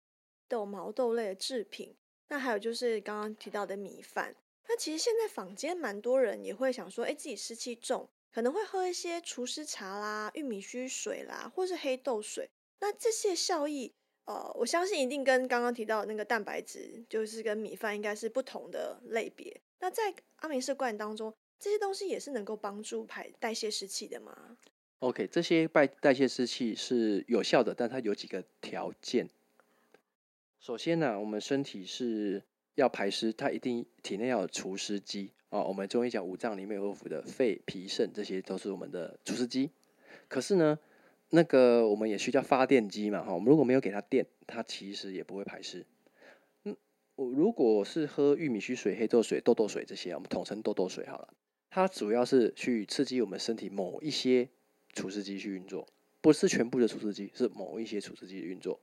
[0.47, 1.95] 豆、毛豆类的制品。
[2.27, 4.35] 那还有就是刚刚提到的米饭，
[4.67, 12.47] 那其实现在坊间蛮多人也会想说，哎，自己湿气重，可能会喝一些除湿茶啦、玉米须水啦，或是黑豆水。
[12.81, 13.91] 那这些效益，
[14.25, 19.59] 呃，我相信一定跟刚刚提到那个蛋白质，就是跟米饭应该是不同的类别。
[19.79, 24.57] 那在阿明式罐当中，这些东西也是能够帮助排代谢湿气的吗
[24.99, 29.29] ？OK，这些代代谢湿气是有效的，但它有几个条件。
[30.59, 32.41] 首先呢，我们身体是
[32.75, 35.61] 要排湿，它一定体内要有除湿机啊。
[35.61, 39.71] 我们中医讲五脏里面有的肺、脾、肾，这些都是我们的除湿机。
[40.29, 40.79] 可是呢，
[41.29, 43.33] 那个我们也需要发电机嘛哈。
[43.33, 45.85] 我们如果没有给它电，它其实也不会排湿。
[46.63, 46.75] 嗯，
[47.15, 51.33] 我如果是喝玉米须水、黑豆水、豆豆水这些，我们统称豆豆水好了。
[51.69, 54.49] 它主要是去刺激我们身体某一些
[54.93, 55.87] 除湿机去运作，
[56.21, 58.79] 不是全部的除湿机，是某一些除湿机的运作。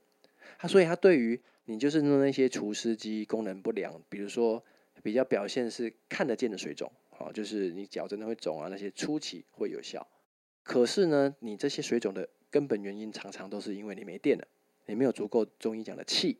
[0.57, 4.63] 它所以它对于你就是弄那些除湿机功能不良，比如说
[5.03, 10.07] 比较表现是看得见的水肿，好，就是你脚真的会肿啊，那些初期会有效。
[10.63, 14.47] 可是呢，你这些水肿的根本原因常常都是因为你没电了，
[14.85, 16.37] 你没有足够中医讲的气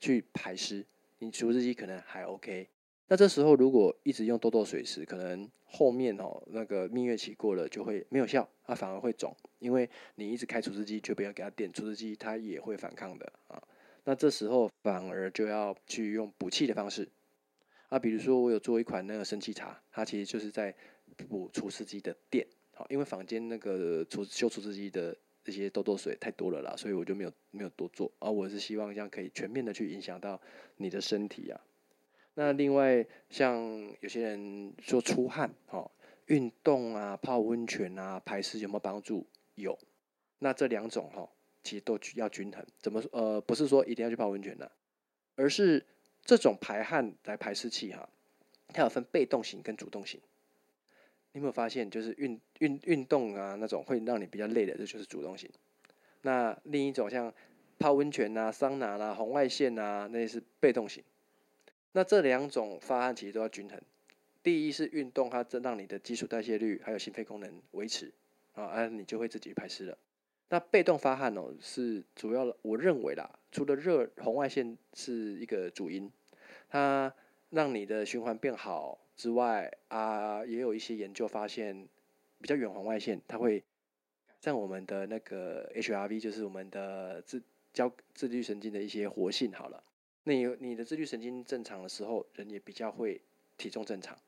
[0.00, 0.84] 去排湿，
[1.20, 2.68] 你除湿机可能还 OK，
[3.08, 13.62] 那这时候如果一直用痘痘水时，可能后面哦那个蜜月期过了就会没有效，它反而会肿，因为你一直开除湿机，就不要给它电，除湿机它也会反抗的啊。
[14.04, 17.08] 那这时候反而就要去用补气的方式
[17.88, 20.74] 啊，比如说我有做一款那个生气茶，它其实就是在
[21.28, 28.28] 补除湿机的电，好，因为房间那个除修除湿机的这些痘痘水太多了啦，所以我就没有没有多做啊。
[28.28, 30.40] 我是希望这样可以全面的去影响到
[30.76, 31.60] 你的身体啊。
[32.38, 33.58] 那另外，像
[34.00, 35.90] 有些人说出汗，哦，
[36.26, 39.26] 运动啊、泡温泉啊、排湿有没有帮助？
[39.54, 39.76] 有。
[40.38, 41.26] 那这两种哈，
[41.62, 42.62] 其实都要均衡。
[42.78, 44.70] 怎么呃，不是说一定要去泡温泉的，
[45.34, 45.82] 而是
[46.26, 48.06] 这种排汗来排湿气哈，
[48.68, 50.20] 它有分被动型跟主动型。
[51.32, 55.50] 你有没有发现，就是运运运动啊那种会让你比较累的，这就是主动型。
[56.20, 57.32] 那另一种像
[57.78, 61.02] 泡温泉啊、桑拿啦、红外线啊，那些是被动型。
[61.96, 63.80] 那这两种发汗其实都要均衡。
[64.42, 68.12] 第一是运动，它增让你的基础代谢率还有心肺功能维持
[68.52, 69.96] 啊，啊，你就会自己排湿了。
[70.50, 76.12] 那被动发汗哦，是主要我认为啦，除了热红外线是一个主因，
[76.68, 77.10] 它
[77.48, 81.88] 让你的循环变好之外啊，也有一些研究发现，
[82.42, 87.42] 比较远红外线它会改善我们的那个 HRV，就是我们的自
[87.72, 89.50] 交自律神经的一些活性。
[89.50, 89.82] 好了。
[90.34, 93.20] 你你的自律神经正常的时候，人也比较会
[93.56, 94.18] 体重正常，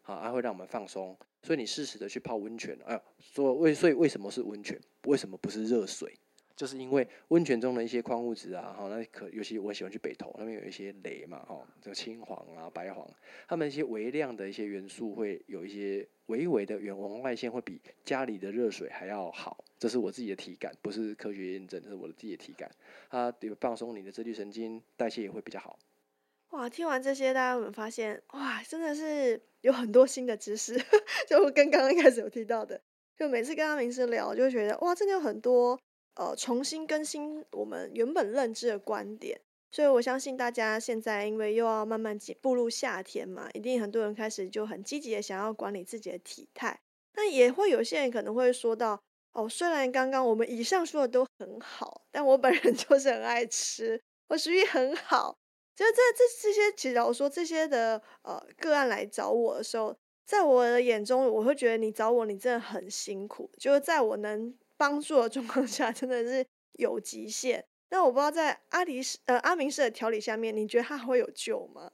[0.00, 1.16] 好，还会让我们放松。
[1.42, 4.80] 所以你适时的去泡温泉，哎，所为所以为什么是温泉？
[5.04, 6.18] 为什么不是热水？
[6.56, 13.06] 就是因为温泉中的一些矿物质啊，哈，那可尤其我喜欢去北投那边有一些镭嘛，哈，这个青黄啊、白黄，
[13.46, 22.70] 它们一些微量的一些元素会有一些微微的远红外线会比家里的热水还要好，这是我自己的体感，不是科学验证，这是我的自己的体感。
[23.10, 25.78] 它有放松你的自律神经，代谢也会比较好。
[26.50, 28.22] 哇，听完这些，大家有没有发现？
[28.32, 30.74] 哇，真的是有很多新的知识，
[31.28, 32.80] 就跟刚刚开始有提到的，
[33.14, 35.78] 就每次跟阿明师聊，就会觉得哇，真的有很多。
[36.16, 39.38] 呃，重新更新我们原本认知的观点，
[39.70, 46.80] 所以我相信大家现在因为又要慢慢步入夏天嘛，一定很多人开始就很积极的想要管理自己的体态。
[47.14, 48.98] 那也会有些人可能会说到，
[49.32, 55.36] 哦，虽然刚刚我们以上说的都很好，但我本人 就是很爱吃，我食欲很好。
[55.74, 59.94] 就这这这些，其实我说这些的呃个案来找我的时候，
[60.24, 63.50] 在我的眼中，我会觉得你找我，你真的很辛苦。
[63.58, 64.54] 就是在我能。
[64.76, 67.64] 帮助的状况下 真的是有极限。
[67.90, 71.90] 那我不知道在阿迪式呃阿明式的调理下面，你觉得他会有救吗？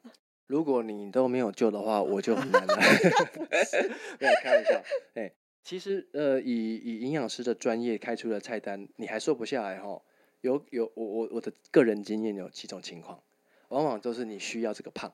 [0.47, 2.77] 如果你都没有救的话，我就很难了。
[4.19, 4.83] 没有开玩笑。
[5.15, 10.03] 哎，其实呃以以营养师的专业开出的菜单，你还瘦不下来哈？
[10.41, 13.23] 有有我我我的个人经验有几种情况，
[13.69, 15.13] 往往都是你需要这个胖。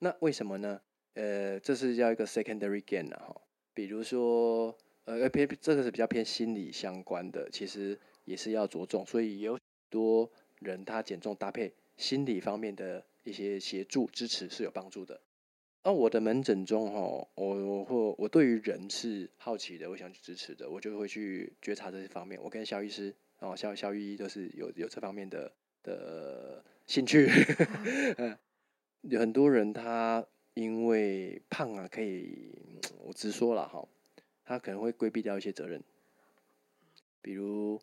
[0.00, 0.80] 那为什么呢？
[1.14, 3.40] 呃，这是叫一个 secondary gain 的哈，
[3.72, 4.76] 比如说。
[5.04, 10.30] 呃，偏这个是比较偏心理相关的，其实也是要着重，所以有很多
[10.60, 15.20] 人他减重搭配心理方面的一些协助支持是有帮助的。
[15.84, 22.40] 那我的门诊中哈，我我或我对于人是好奇的，我想去支持的，我就会去觉察这些方面。
[22.40, 27.28] 我跟肖医师，然后肖肖医都是有有这方面的的兴趣。
[28.18, 28.38] 嗯，
[29.00, 30.24] 有很多人他
[30.54, 32.54] 因为胖啊，可以
[33.00, 33.84] 我直说了哈。
[34.52, 35.82] 他可能会规避掉一些责任，
[37.22, 37.80] 比如，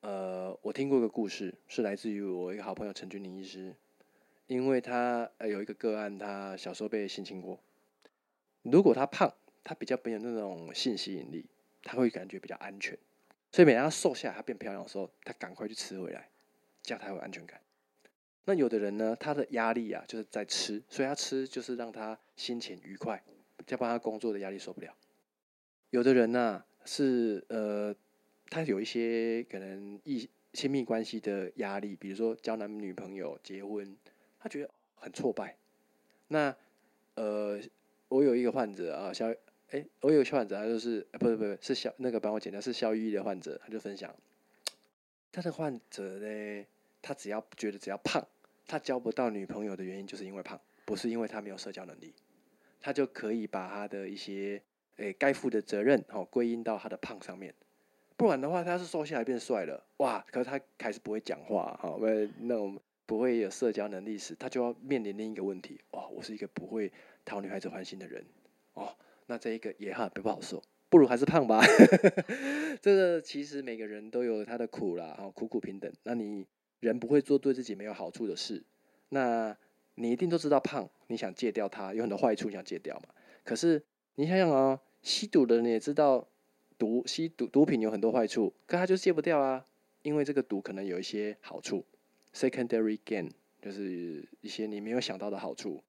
[0.00, 3.76] 呃，我听过一个故事，是来自于我一个好朋友陈君宁医师，
[4.48, 7.60] 因为他呃有一个个案，他小时候被性侵过。
[8.62, 9.32] 如果他胖，
[9.62, 11.46] 他比较没有那种性吸引力，
[11.84, 12.98] 他会感觉比较安全，
[13.52, 16.28] 所以每当他瘦下来，他变漂亮的时候，他赶快去吃回来，
[16.82, 17.60] 这样他有安全感。
[18.46, 23.22] 那有的人呢，他的压力啊就是在吃，所以他吃就是让他心情愉快，
[23.68, 24.92] 要不然他工作的压力受不了。
[25.90, 27.94] 有的人呢是呃，
[28.48, 33.96] 他有一些可能一亲密关系的压力，比如说交男女朋友、结婚，
[34.38, 35.56] 他觉得很挫败。
[36.28, 36.54] 那
[37.16, 37.60] 呃，
[38.08, 39.34] 我有一个患者啊，肖
[39.70, 44.14] 哎，我有一个患者，他就是不是不是是肖那个帮我剪掉是肖玉的患者，他就分享，
[45.32, 46.66] 他的患者呢，
[47.02, 48.24] 他只要觉得只要胖，
[48.68, 52.14] 他交不到女朋友的原因就是因为胖，不是因为他没有社交能力，
[52.80, 54.62] 他就可以把他的一些。
[55.00, 57.54] 诶，该负的责任，哦，归因到他的胖上面，
[58.16, 60.24] 不然的话，他是瘦下来变帅了，哇！
[60.30, 66.06] 可是他还是不会讲话，哈，为那种不会有社交能力时，他就要面临另一个问题，哇！
[66.08, 66.92] 我是一个不会
[67.24, 68.24] 讨女孩子欢心的人，
[68.74, 68.94] 哦，
[69.26, 71.62] 那这一个也哈不好受，不如还是胖吧。
[72.82, 75.90] 这个其实每个人都有他的苦啦，哦，苦苦平等。
[76.02, 76.46] 那你
[76.80, 78.62] 人不会做对自己没有好处的事，
[79.08, 79.56] 那。
[79.96, 83.08] 你一定都知道胖，你想戒掉它，有很多坏处，你想戒掉嘛。
[83.44, 83.82] 可是
[84.14, 86.28] 你想想啊，吸毒的人也知道
[86.78, 89.66] 毒吸毒毒品有很多坏处，可他就戒不掉啊，
[90.02, 91.84] 因为这个毒可能有一些好处
[92.34, 93.30] ，secondary gain
[93.60, 95.82] 就是一些你没有想到的好处。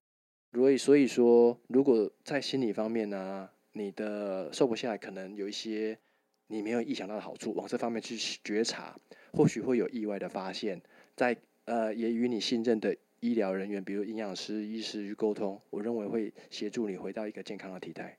[0.54, 5.98] 所以所以说，如果在心理方面呢，你的瘦不下来，可能有一些
[6.48, 8.98] 你没有意想到的好处，往这方面去觉察，
[9.32, 10.82] 或许会有意外的发现，
[11.16, 12.96] 在呃也与你信任的。
[13.24, 18.18] 医疗人员，比如营养师、医师去沟通，我认为会协助你回到一个健康的体态。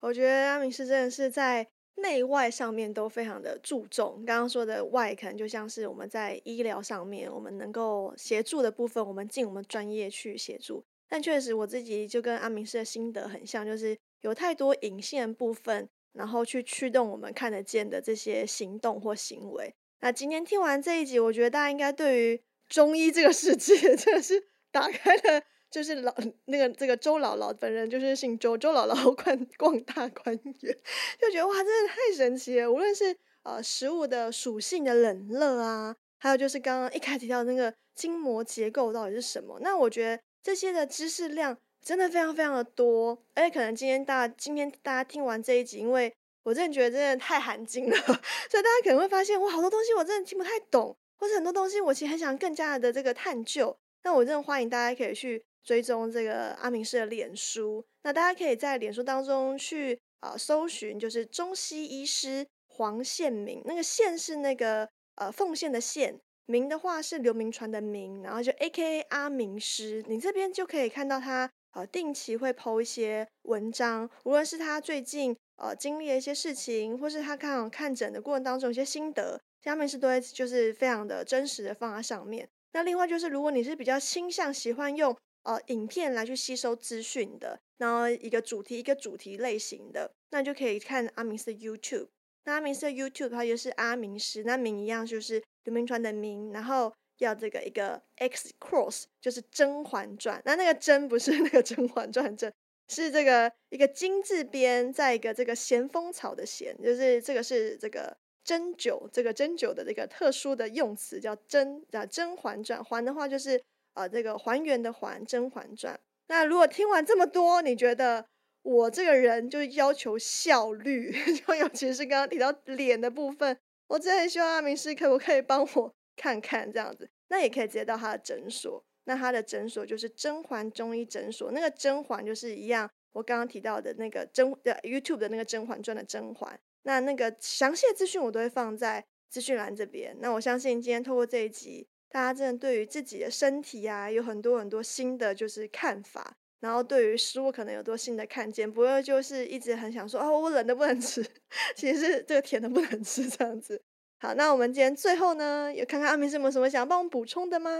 [0.00, 1.66] 我觉得阿明师真的是在
[1.96, 4.22] 内外上面都非常的注重。
[4.26, 10.84] 刚刚说的外，可能就像是我们在医疗上面，我们能够协助的部分，我们尽我们专业去协助。
[11.08, 19.74] 但确实，我自己就跟阿明师的心得很像，就是有太多隐线部分，然后去驱动我们看得见的这些行动或行为。
[20.00, 22.42] 那今天听完这一集，我觉得大家应该对于。
[22.68, 25.40] 中医这个世界 真的是打开了，
[25.70, 26.14] 就是老
[26.46, 30.78] 那个这个周姥姥本人就是姓周，周姥姥 逛逛大观园，
[31.20, 32.70] 就觉得哇，真的太神奇了。
[32.70, 43.22] 无论是呃食物的属性的冷热啊，还有就是刚刚一开始提到那个筋膜结构到底是什么，那我觉得这些的知识量真的非常非常的多。
[43.34, 46.12] 而且可能今天大今天大家听完这一集，因为
[46.44, 47.96] 我真的觉得真的太含金了，
[48.50, 50.96] 所以大家可能会发现哇，好多东西我真的听不太懂。
[51.18, 53.74] 或者很多东西，我其实很想更加的这个探究。
[54.02, 57.84] 那我真的欢迎大家可以去追踪这个阿明师的脸书。
[58.04, 63.60] 那大家可以在脸书当中去啊搜寻，就是中西医师黄宪明。
[63.64, 70.02] 那个宪是那个呃奉献的献，明的话是刘铭传的明，然后就 A K A 阿明师。
[70.06, 79.40] 你这边就可以看到他呃定期会 PO 一些文章，无论是他最近呃经历的一些事情，或是他看看诊的过程当中一些心得。
[79.64, 82.48] 下面是都会就是非常的真实的放在上面。
[82.72, 92.08] 那另外就是，如果你是比较倾向喜欢用呃影片来去吸收资讯的，然后一个主题一个主题类型的，那就可以看阿明斯的 YouTube。
[92.44, 100.38] 那阿明斯的 YouTube 它就是阿明师，那名一样就是刘铭传的名，然后要这个一个 X Cross 就是《甄嬛传》。
[100.44, 102.52] 那那个甄不是 那个《甄嬛传》甄，
[102.88, 108.16] 是这个一个金字边，在一个这个咸丰草的咸，就是这个是这个。
[108.46, 113.60] 针灸这个针灸的这个特殊的用词叫针啊，《甄嬛传》嬛的话就是
[113.96, 115.94] 啊，这个还原的还，《甄嬛传》。
[116.28, 118.26] 那如果听完这么多，你觉得
[118.62, 123.56] 我这个人就要求效率， 就尤其是刚刚提到脸的部分，
[123.88, 127.08] 我真的很希望阿明师可不可以帮我看看这样子？
[127.28, 136.60] 那也可以直接到他的诊所，那他的诊所就是甄嬛中医诊所，那个甄嬛就是一样，我刚刚提到的那个甄的 YouTube 的那个《甄嬛传》的甄嬛。
[136.82, 140.16] 那那个详细的资讯我都会放在资讯栏这边。
[140.20, 151.22] 那我相信今天透过这一集，大家真的对于自己的身体啊，有很多很多新的就是看法，然后对于食物可能有多新的看见，不会就是一直很想说哦，我冷的不能吃，
[151.76, 153.78] 其实是这个甜的不能吃这样子。
[154.18, 157.70] 好，那我们今天最后呢，也看看阿明是有什么想要帮我们补充的吗？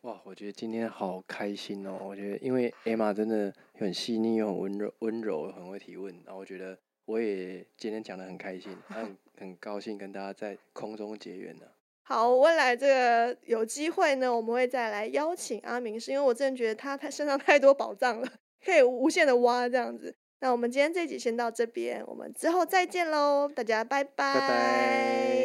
[0.00, 1.98] 哇，我觉得今天好开心哦！
[2.00, 6.78] 我觉得因为艾玛真的很细腻又很温柔，温柔很会提问，然后我觉得。
[7.06, 11.66] 我也今天讲的很开心， 很很高兴跟大家在空中结缘呢。
[12.06, 18.28] 好，未来这个有机会呢，我们会再来邀请阿明，是因为我真的觉得他他 身上太多宝藏了，
[18.64, 20.14] 可以无限的挖这样子。
[20.40, 23.82] 那我们今天这集先到这边，我们之后再见喽，大家。
[23.82, 25.43] 拜拜。